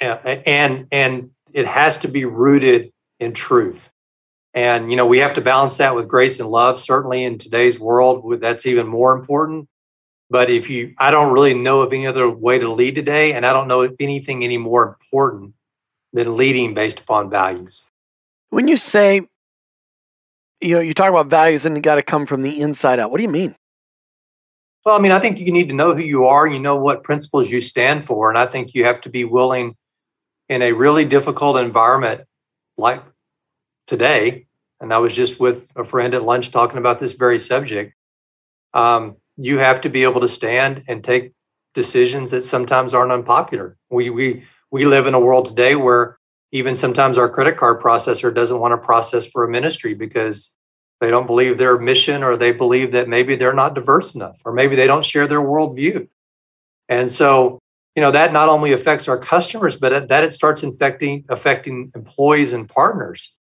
and 0.00 0.86
and 0.90 1.30
it 1.52 1.66
has 1.66 1.98
to 1.98 2.08
be 2.08 2.24
rooted 2.24 2.90
in 3.20 3.34
truth 3.34 3.90
and 4.54 4.90
you 4.90 4.96
know 4.96 5.06
we 5.06 5.18
have 5.18 5.34
to 5.34 5.40
balance 5.40 5.76
that 5.78 5.94
with 5.94 6.06
grace 6.06 6.38
and 6.38 6.48
love 6.48 6.78
certainly 6.78 7.24
in 7.24 7.36
today's 7.36 7.78
world 7.80 8.40
that's 8.40 8.64
even 8.64 8.86
more 8.86 9.12
important 9.12 9.68
but 10.30 10.50
if 10.50 10.68
you 10.68 10.94
i 10.98 11.10
don't 11.10 11.32
really 11.32 11.54
know 11.54 11.80
of 11.80 11.92
any 11.92 12.06
other 12.06 12.28
way 12.28 12.58
to 12.58 12.70
lead 12.72 12.94
today 12.94 13.32
and 13.32 13.44
i 13.46 13.52
don't 13.52 13.68
know 13.68 13.82
of 13.82 13.94
anything 14.00 14.44
any 14.44 14.58
more 14.58 14.86
important 14.86 15.54
than 16.12 16.36
leading 16.36 16.72
based 16.72 17.00
upon 17.00 17.28
values. 17.28 17.84
When 18.48 18.66
you 18.66 18.78
say 18.78 19.22
you 20.60 20.74
know 20.74 20.80
you 20.80 20.94
talk 20.94 21.10
about 21.10 21.26
values 21.26 21.64
and 21.66 21.76
you 21.76 21.82
got 21.82 21.96
to 21.96 22.02
come 22.02 22.26
from 22.26 22.42
the 22.42 22.60
inside 22.60 22.98
out 22.98 23.10
what 23.10 23.18
do 23.18 23.22
you 23.22 23.28
mean? 23.28 23.54
Well 24.84 24.96
i 24.96 25.00
mean 25.00 25.12
i 25.12 25.18
think 25.18 25.38
you 25.38 25.52
need 25.52 25.68
to 25.68 25.74
know 25.74 25.94
who 25.94 26.02
you 26.02 26.24
are 26.24 26.46
you 26.46 26.58
know 26.58 26.76
what 26.76 27.02
principles 27.02 27.50
you 27.50 27.60
stand 27.60 28.04
for 28.04 28.30
and 28.30 28.38
i 28.38 28.46
think 28.46 28.74
you 28.74 28.84
have 28.84 29.00
to 29.02 29.10
be 29.10 29.24
willing 29.24 29.76
in 30.48 30.62
a 30.62 30.72
really 30.72 31.04
difficult 31.04 31.58
environment 31.58 32.22
like 32.76 33.02
today, 33.86 34.46
and 34.80 34.92
I 34.92 34.98
was 34.98 35.14
just 35.14 35.40
with 35.40 35.68
a 35.74 35.84
friend 35.84 36.14
at 36.14 36.22
lunch 36.22 36.50
talking 36.50 36.78
about 36.78 36.98
this 37.00 37.12
very 37.12 37.38
subject, 37.38 37.94
um, 38.72 39.16
you 39.38 39.58
have 39.58 39.80
to 39.82 39.88
be 39.88 40.02
able 40.02 40.20
to 40.20 40.28
stand 40.28 40.84
and 40.88 41.02
take 41.02 41.32
decisions 41.74 42.32
that 42.32 42.44
sometimes 42.44 42.92
aren't 42.92 43.12
unpopular. 43.12 43.76
We 43.88 44.10
we 44.10 44.44
we 44.70 44.84
live 44.84 45.06
in 45.06 45.14
a 45.14 45.20
world 45.20 45.46
today 45.46 45.76
where 45.76 46.18
even 46.52 46.74
sometimes 46.74 47.16
our 47.16 47.28
credit 47.28 47.56
card 47.56 47.80
processor 47.80 48.34
doesn't 48.34 48.58
want 48.58 48.72
to 48.72 48.84
process 48.84 49.26
for 49.26 49.44
a 49.44 49.50
ministry 49.50 49.94
because 49.94 50.56
they 51.00 51.10
don't 51.10 51.26
believe 51.26 51.56
their 51.56 51.78
mission 51.78 52.22
or 52.22 52.36
they 52.36 52.52
believe 52.52 52.92
that 52.92 53.08
maybe 53.08 53.36
they're 53.36 53.52
not 53.52 53.74
diverse 53.74 54.14
enough 54.14 54.40
or 54.44 54.52
maybe 54.52 54.74
they 54.74 54.86
don't 54.86 55.04
share 55.04 55.26
their 55.26 55.40
worldview. 55.40 56.08
And 56.88 57.10
so 57.10 57.60
you 57.98 58.02
know 58.02 58.12
that 58.12 58.32
not 58.32 58.48
only 58.48 58.72
affects 58.72 59.08
our 59.08 59.18
customers 59.18 59.74
but 59.74 60.08
that 60.08 60.22
it 60.22 60.32
starts 60.32 60.62
infecting 60.62 61.24
affecting 61.28 61.90
employees 61.96 62.52
and 62.52 62.68
partners 62.68 63.34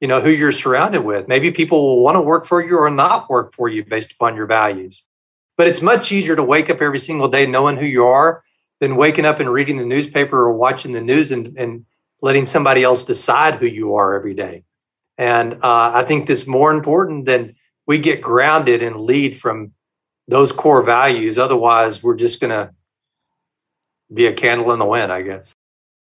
you 0.00 0.06
know 0.06 0.20
who 0.20 0.30
you're 0.30 0.52
surrounded 0.52 1.00
with 1.00 1.26
maybe 1.26 1.50
people 1.50 1.82
will 1.82 2.00
want 2.00 2.14
to 2.14 2.20
work 2.20 2.46
for 2.46 2.64
you 2.64 2.78
or 2.78 2.90
not 2.90 3.28
work 3.28 3.52
for 3.52 3.68
you 3.68 3.84
based 3.84 4.12
upon 4.12 4.36
your 4.36 4.46
values 4.46 5.02
but 5.56 5.66
it's 5.66 5.82
much 5.82 6.12
easier 6.12 6.36
to 6.36 6.42
wake 6.42 6.70
up 6.70 6.80
every 6.80 6.98
single 6.98 7.28
day 7.28 7.46
knowing 7.46 7.76
who 7.76 7.86
you 7.86 8.04
are 8.04 8.42
than 8.80 8.96
waking 8.96 9.24
up 9.24 9.40
and 9.40 9.52
reading 9.52 9.76
the 9.76 9.84
newspaper 9.84 10.38
or 10.38 10.52
watching 10.52 10.92
the 10.92 11.00
news 11.00 11.30
and, 11.30 11.56
and 11.56 11.86
letting 12.20 12.46
somebody 12.46 12.82
else 12.82 13.04
decide 13.04 13.54
who 13.54 13.66
you 13.66 13.94
are 13.94 14.14
every 14.14 14.34
day 14.34 14.64
and 15.18 15.54
uh, 15.54 15.92
i 15.94 16.02
think 16.02 16.26
this 16.26 16.42
is 16.42 16.46
more 16.48 16.72
important 16.72 17.24
than 17.26 17.54
we 17.86 17.98
get 17.98 18.20
grounded 18.20 18.82
and 18.82 19.00
lead 19.00 19.38
from 19.38 19.72
those 20.28 20.52
core 20.52 20.82
values 20.82 21.38
otherwise 21.38 22.02
we're 22.02 22.16
just 22.16 22.40
going 22.40 22.50
to 22.50 22.72
be 24.12 24.26
a 24.26 24.32
candle 24.32 24.72
in 24.72 24.78
the 24.78 24.84
wind, 24.84 25.12
I 25.12 25.22
guess. 25.22 25.54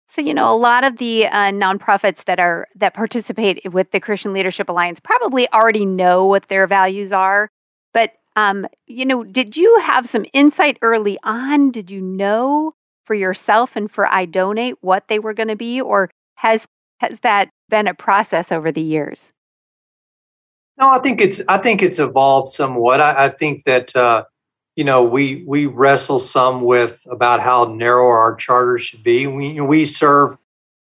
So 0.07 0.21
you 0.21 0.33
know, 0.33 0.51
a 0.51 0.57
lot 0.57 0.83
of 0.83 0.97
the 0.97 1.27
uh, 1.27 1.51
nonprofits 1.51 2.23
that 2.25 2.39
are 2.39 2.67
that 2.75 2.93
participate 2.95 3.71
with 3.71 3.91
the 3.91 3.99
Christian 3.99 4.33
Leadership 4.33 4.67
Alliance 4.69 4.99
probably 4.99 5.51
already 5.51 5.85
know 5.85 6.25
what 6.25 6.47
their 6.47 6.65
values 6.65 7.11
are. 7.11 7.49
But 7.93 8.13
um, 8.35 8.67
you 8.87 9.05
know, 9.05 9.23
did 9.23 9.57
you 9.57 9.79
have 9.79 10.07
some 10.07 10.25
insight 10.33 10.77
early 10.81 11.17
on? 11.23 11.71
Did 11.71 11.89
you 11.89 12.01
know 12.01 12.73
for 13.05 13.13
yourself 13.13 13.75
and 13.75 13.89
for 13.89 14.05
iDonate 14.05 14.75
what 14.81 15.07
they 15.07 15.19
were 15.19 15.33
going 15.33 15.47
to 15.49 15.55
be, 15.55 15.81
or 15.81 16.09
has 16.35 16.65
has 16.99 17.19
that 17.19 17.49
been 17.69 17.87
a 17.87 17.93
process 17.93 18.51
over 18.51 18.71
the 18.71 18.81
years? 18.81 19.31
No, 20.79 20.89
I 20.89 20.99
think 20.99 21.19
it's 21.19 21.41
I 21.47 21.57
think 21.57 21.81
it's 21.81 21.99
evolved 21.99 22.49
somewhat. 22.49 23.01
I, 23.01 23.25
I 23.25 23.29
think 23.29 23.63
that 23.65 23.95
uh, 23.95 24.23
you 24.79 24.85
know, 24.85 25.03
we 25.03 25.43
we 25.45 25.65
wrestle 25.65 26.19
some 26.19 26.61
with 26.61 27.01
about 27.11 27.41
how 27.41 27.65
narrow 27.65 28.07
our 28.07 28.33
charter 28.35 28.77
should 28.77 29.03
be. 29.03 29.27
We 29.27 29.59
we 29.59 29.85
serve 29.85 30.37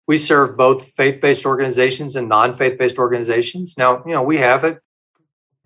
we 0.09 0.18
serve 0.18 0.57
both 0.57 0.88
faith-based 0.96 1.46
organizations 1.46 2.16
and 2.16 2.28
non-faith-based 2.28 2.98
organizations. 2.98 3.78
Now, 3.78 4.02
you 4.04 4.12
know, 4.12 4.22
we 4.22 4.38
have 4.38 4.64
a, 4.64 4.80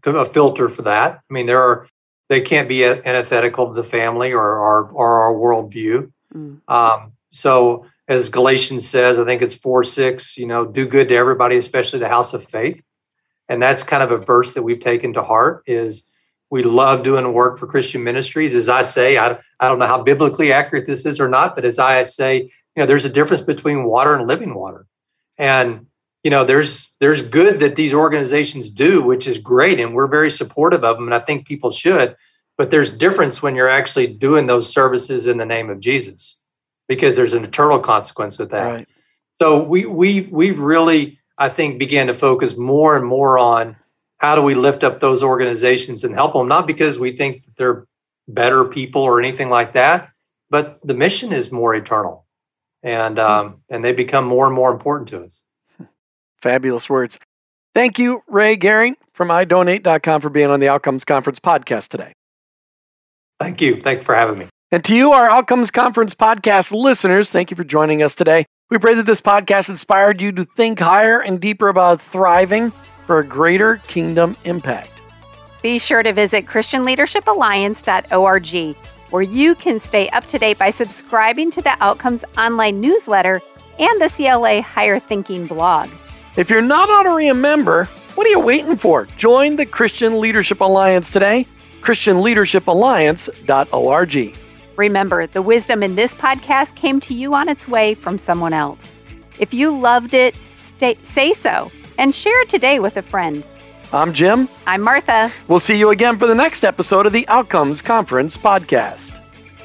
a 0.05 0.25
filter 0.25 0.69
for 0.69 0.83
that. 0.83 1.21
I 1.29 1.33
mean, 1.33 1.47
there 1.47 1.61
are 1.61 1.89
they 2.29 2.41
can't 2.41 2.69
be 2.69 2.85
antithetical 2.85 3.69
to 3.69 3.75
the 3.75 3.85
family 3.85 4.33
or 4.33 4.59
our 4.59 4.85
or 4.85 5.23
our 5.23 5.35
worldview. 5.35 6.13
Mm. 6.35 6.61
Um, 6.69 7.13
so, 7.31 7.87
as 8.07 8.29
Galatians 8.29 8.87
says, 8.89 9.19
I 9.19 9.25
think 9.25 9.43
it's 9.43 9.55
four 9.55 9.85
six. 9.85 10.37
You 10.37 10.47
know, 10.47 10.65
do 10.65 10.87
good 10.87 11.09
to 11.09 11.17
everybody, 11.17 11.57
especially 11.57 11.99
the 11.99 12.09
house 12.09 12.35
of 12.35 12.45
faith, 12.45 12.83
and 13.49 13.63
that's 13.63 13.83
kind 13.83 14.03
of 14.03 14.11
a 14.11 14.19
verse 14.19 14.55
that 14.55 14.63
we've 14.63 14.81
taken 14.81 15.15
to 15.15 15.23
heart. 15.23 15.63
Is 15.67 16.09
we 16.51 16.63
love 16.63 17.03
doing 17.03 17.33
work 17.33 17.59
for 17.59 17.67
Christian 17.67 18.03
ministries. 18.05 18.55
As 18.55 18.69
I 18.69 18.83
say, 18.83 19.19
I, 19.19 19.39
I 19.61 19.69
don't 19.69 19.79
know 19.79 19.87
how 19.87 20.03
biblically 20.03 20.53
accurate 20.53 20.87
this 20.87 21.05
is 21.05 21.21
or 21.21 21.29
not, 21.29 21.55
but 21.55 21.65
as 21.65 21.79
I 21.79 22.03
say, 22.05 22.39
you 22.39 22.51
know, 22.77 22.87
there's 22.87 23.05
a 23.05 23.11
difference 23.11 23.43
between 23.43 23.85
water 23.85 24.15
and 24.15 24.27
living 24.27 24.55
water. 24.55 24.87
And, 25.37 25.88
you 26.23 26.31
know, 26.31 26.45
there's 26.45 26.95
there's 27.01 27.23
good 27.23 27.61
that 27.61 27.77
these 27.77 27.95
organizations 27.95 28.71
do, 28.71 29.03
which 29.03 29.27
is 29.27 29.39
great. 29.39 29.81
And 29.81 29.95
we're 29.95 30.07
very 30.09 30.31
supportive 30.31 30.85
of 30.85 30.97
them. 30.97 31.07
And 31.07 31.15
I 31.15 31.21
think 31.21 31.47
people 31.47 31.71
should. 31.71 32.17
But 32.57 32.71
there's 32.71 32.91
difference 32.91 33.41
when 33.41 33.55
you're 33.55 33.69
actually 33.69 34.09
doing 34.09 34.47
those 34.47 34.73
services 34.73 35.27
in 35.27 35.39
the 35.39 35.47
name 35.47 35.71
of 35.71 35.79
Jesus, 35.79 36.43
because 36.89 37.15
there's 37.15 37.33
an 37.33 37.45
eternal 37.45 37.79
consequence 37.79 38.37
with 38.37 38.51
that. 38.51 38.65
Right. 38.65 38.89
So 39.35 39.63
we 39.63 39.87
we 39.87 40.23
we've 40.23 40.59
really, 40.59 41.21
I 41.39 41.49
think, 41.49 41.79
began 41.79 42.09
to 42.09 42.15
focus 42.15 42.57
more 42.57 42.97
and 42.97 43.07
more 43.07 43.39
on 43.39 43.77
how 44.17 44.35
do 44.35 44.43
we 44.43 44.57
lift 44.57 44.83
up 44.83 44.99
those 44.99 45.23
organizations 45.23 46.03
and 46.03 46.13
help 46.13 46.33
them, 46.33 46.49
not 46.49 46.67
because 46.67 46.99
we 46.99 47.13
think 47.13 47.45
that 47.45 47.57
they're 47.57 47.87
better 48.27 48.65
people 48.65 49.03
or 49.03 49.21
anything 49.21 49.49
like 49.49 49.75
that, 49.75 50.11
but 50.51 50.81
the 50.85 50.95
mission 50.95 51.33
is 51.33 51.53
more 51.53 51.77
eternal, 51.77 52.27
and 52.83 53.21
um, 53.21 53.63
and 53.71 53.85
they 53.85 53.93
become 53.93 54.27
more 54.27 54.47
and 54.47 54.55
more 54.55 54.73
important 54.73 55.09
to 55.11 55.23
us. 55.23 55.43
Fabulous 56.43 56.89
words. 56.89 57.19
Thank 57.75 57.99
you, 57.99 58.23
Ray 58.27 58.57
Gary 58.57 58.95
from 59.13 59.29
idonate.com 59.29 60.21
for 60.21 60.31
being 60.31 60.51
on 60.51 60.61
the 60.61 60.69
Outcomes 60.69 61.05
Conference 61.05 61.41
podcast 61.41 61.89
today. 61.89 62.13
Thank 63.41 63.61
you. 63.61 63.81
Thank 63.83 64.01
you 64.01 64.05
for 64.05 64.15
having 64.15 64.39
me. 64.39 64.49
And 64.71 64.85
to 64.85 64.95
you, 64.95 65.13
our 65.13 65.31
Outcomes 65.31 65.71
Conference 65.71 66.15
podcast 66.15 66.73
listeners, 66.73 67.31
thank 67.31 67.51
you 67.51 67.57
for 67.57 67.65
joining 67.65 68.03
us 68.03 68.15
today. 68.15 68.45
We 68.71 68.79
pray 68.79 68.95
that 68.95 69.07
this 69.07 69.21
podcast 69.21 69.71
inspired 69.71 70.21
you 70.21 70.33
to 70.33 70.45
think 70.57 70.79
higher 70.79 71.21
and 71.21 71.41
deeper 71.41 71.69
about 71.69 72.03
thriving 72.03 72.71
for 73.07 73.19
a 73.19 73.25
greater 73.25 73.77
kingdom 73.87 74.37
impact. 74.45 74.93
Be 75.63 75.79
sure 75.79 76.03
to 76.03 76.13
visit 76.13 76.45
ChristianLeadershipAlliance.org, 76.47 78.77
where 79.11 79.23
you 79.23 79.55
can 79.55 79.81
stay 79.81 80.11
up 80.11 80.27
to 80.27 80.39
date 80.39 80.59
by 80.59 80.71
subscribing 80.71 81.51
to 81.53 81.63
the 81.63 81.75
Outcomes 81.81 82.25
online 82.37 82.79
newsletter 82.81 83.41
and 83.79 84.01
the 84.01 84.11
CLA 84.11 84.61
Higher 84.63 85.01
Thinking 85.01 85.47
blog. 85.47 85.89
If 86.39 86.49
you're 86.49 86.63
not 86.63 86.89
already 86.89 87.27
a 87.27 87.35
member, 87.35 87.87
what 88.15 88.25
are 88.25 88.31
you 88.31 88.39
waiting 88.39 88.77
for? 88.77 89.09
Join 89.17 89.57
the 89.57 89.67
Christian 89.67 90.21
Leadership 90.21 90.61
Alliance 90.61 91.11
today, 91.11 91.49
ChristianLeadershipAlliance.org. 91.81 94.37
Remember, 94.77 95.27
the 95.27 95.43
wisdom 95.43 95.83
in 95.83 95.97
this 95.97 96.15
podcast 96.15 96.77
came 96.77 97.01
to 97.01 97.13
you 97.13 97.35
on 97.35 97.49
its 97.49 97.67
way 97.67 97.95
from 97.95 98.19
someone 98.19 98.53
else. 98.53 98.95
If 99.41 99.53
you 99.53 99.77
loved 99.77 100.15
it, 100.15 100.39
stay, 100.65 100.97
say 101.03 101.33
so 101.33 101.73
and 101.99 102.15
share 102.15 102.41
it 102.43 102.49
today 102.49 102.79
with 102.79 102.97
a 102.97 103.03
friend. 103.03 103.45
I'm 103.93 104.15
Jim. 104.15 104.49
I'm 104.65 104.83
Martha. 104.83 105.33
We'll 105.49 105.59
see 105.59 105.77
you 105.77 105.91
again 105.91 106.21
for 106.21 106.29
the 106.29 106.37
next 106.37 106.65
episode 106.65 107.05
of 107.05 107.13
the 107.13 107.27
Outcomes 107.27 107.83
Conference 107.83 108.37
podcast. 108.37 109.13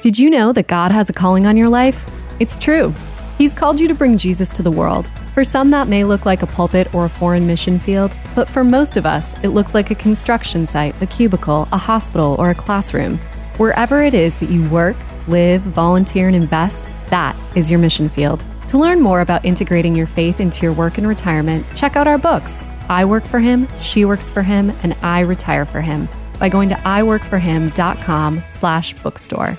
Did 0.00 0.18
you 0.18 0.28
know 0.28 0.52
that 0.52 0.66
God 0.66 0.90
has 0.90 1.08
a 1.08 1.12
calling 1.12 1.46
on 1.46 1.56
your 1.56 1.68
life? 1.68 2.04
It's 2.40 2.58
true. 2.58 2.92
He's 3.38 3.54
called 3.54 3.78
you 3.78 3.86
to 3.86 3.94
bring 3.94 4.18
Jesus 4.18 4.52
to 4.54 4.64
the 4.64 4.72
world. 4.72 5.08
For 5.34 5.42
some, 5.42 5.70
that 5.70 5.88
may 5.88 6.04
look 6.04 6.24
like 6.24 6.42
a 6.42 6.46
pulpit 6.46 6.94
or 6.94 7.06
a 7.06 7.08
foreign 7.08 7.44
mission 7.44 7.80
field, 7.80 8.14
but 8.36 8.48
for 8.48 8.62
most 8.62 8.96
of 8.96 9.04
us, 9.04 9.34
it 9.42 9.48
looks 9.48 9.74
like 9.74 9.90
a 9.90 9.96
construction 9.96 10.68
site, 10.68 10.94
a 11.02 11.06
cubicle, 11.06 11.66
a 11.72 11.76
hospital, 11.76 12.36
or 12.38 12.50
a 12.50 12.54
classroom. 12.54 13.18
Wherever 13.56 14.00
it 14.00 14.14
is 14.14 14.36
that 14.36 14.48
you 14.48 14.68
work, 14.70 14.96
live, 15.26 15.62
volunteer, 15.62 16.28
and 16.28 16.36
invest, 16.36 16.88
that 17.08 17.34
is 17.56 17.68
your 17.68 17.80
mission 17.80 18.08
field. 18.08 18.44
To 18.68 18.78
learn 18.78 19.00
more 19.00 19.22
about 19.22 19.44
integrating 19.44 19.96
your 19.96 20.06
faith 20.06 20.38
into 20.38 20.62
your 20.62 20.72
work 20.72 20.98
and 20.98 21.08
retirement, 21.08 21.66
check 21.74 21.96
out 21.96 22.06
our 22.06 22.18
books 22.18 22.64
I 22.88 23.04
Work 23.04 23.24
for 23.26 23.40
Him, 23.40 23.66
She 23.80 24.04
Works 24.04 24.30
for 24.30 24.42
Him, 24.42 24.70
and 24.84 24.96
I 25.02 25.20
Retire 25.20 25.64
for 25.64 25.80
Him 25.80 26.08
by 26.38 26.48
going 26.48 26.68
to 26.68 26.76
iworkforhim.com 26.76 28.42
slash 28.50 28.94
bookstore. 29.02 29.58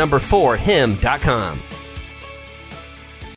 number 0.01 0.17
4 0.17 0.57
him.com. 0.57 1.70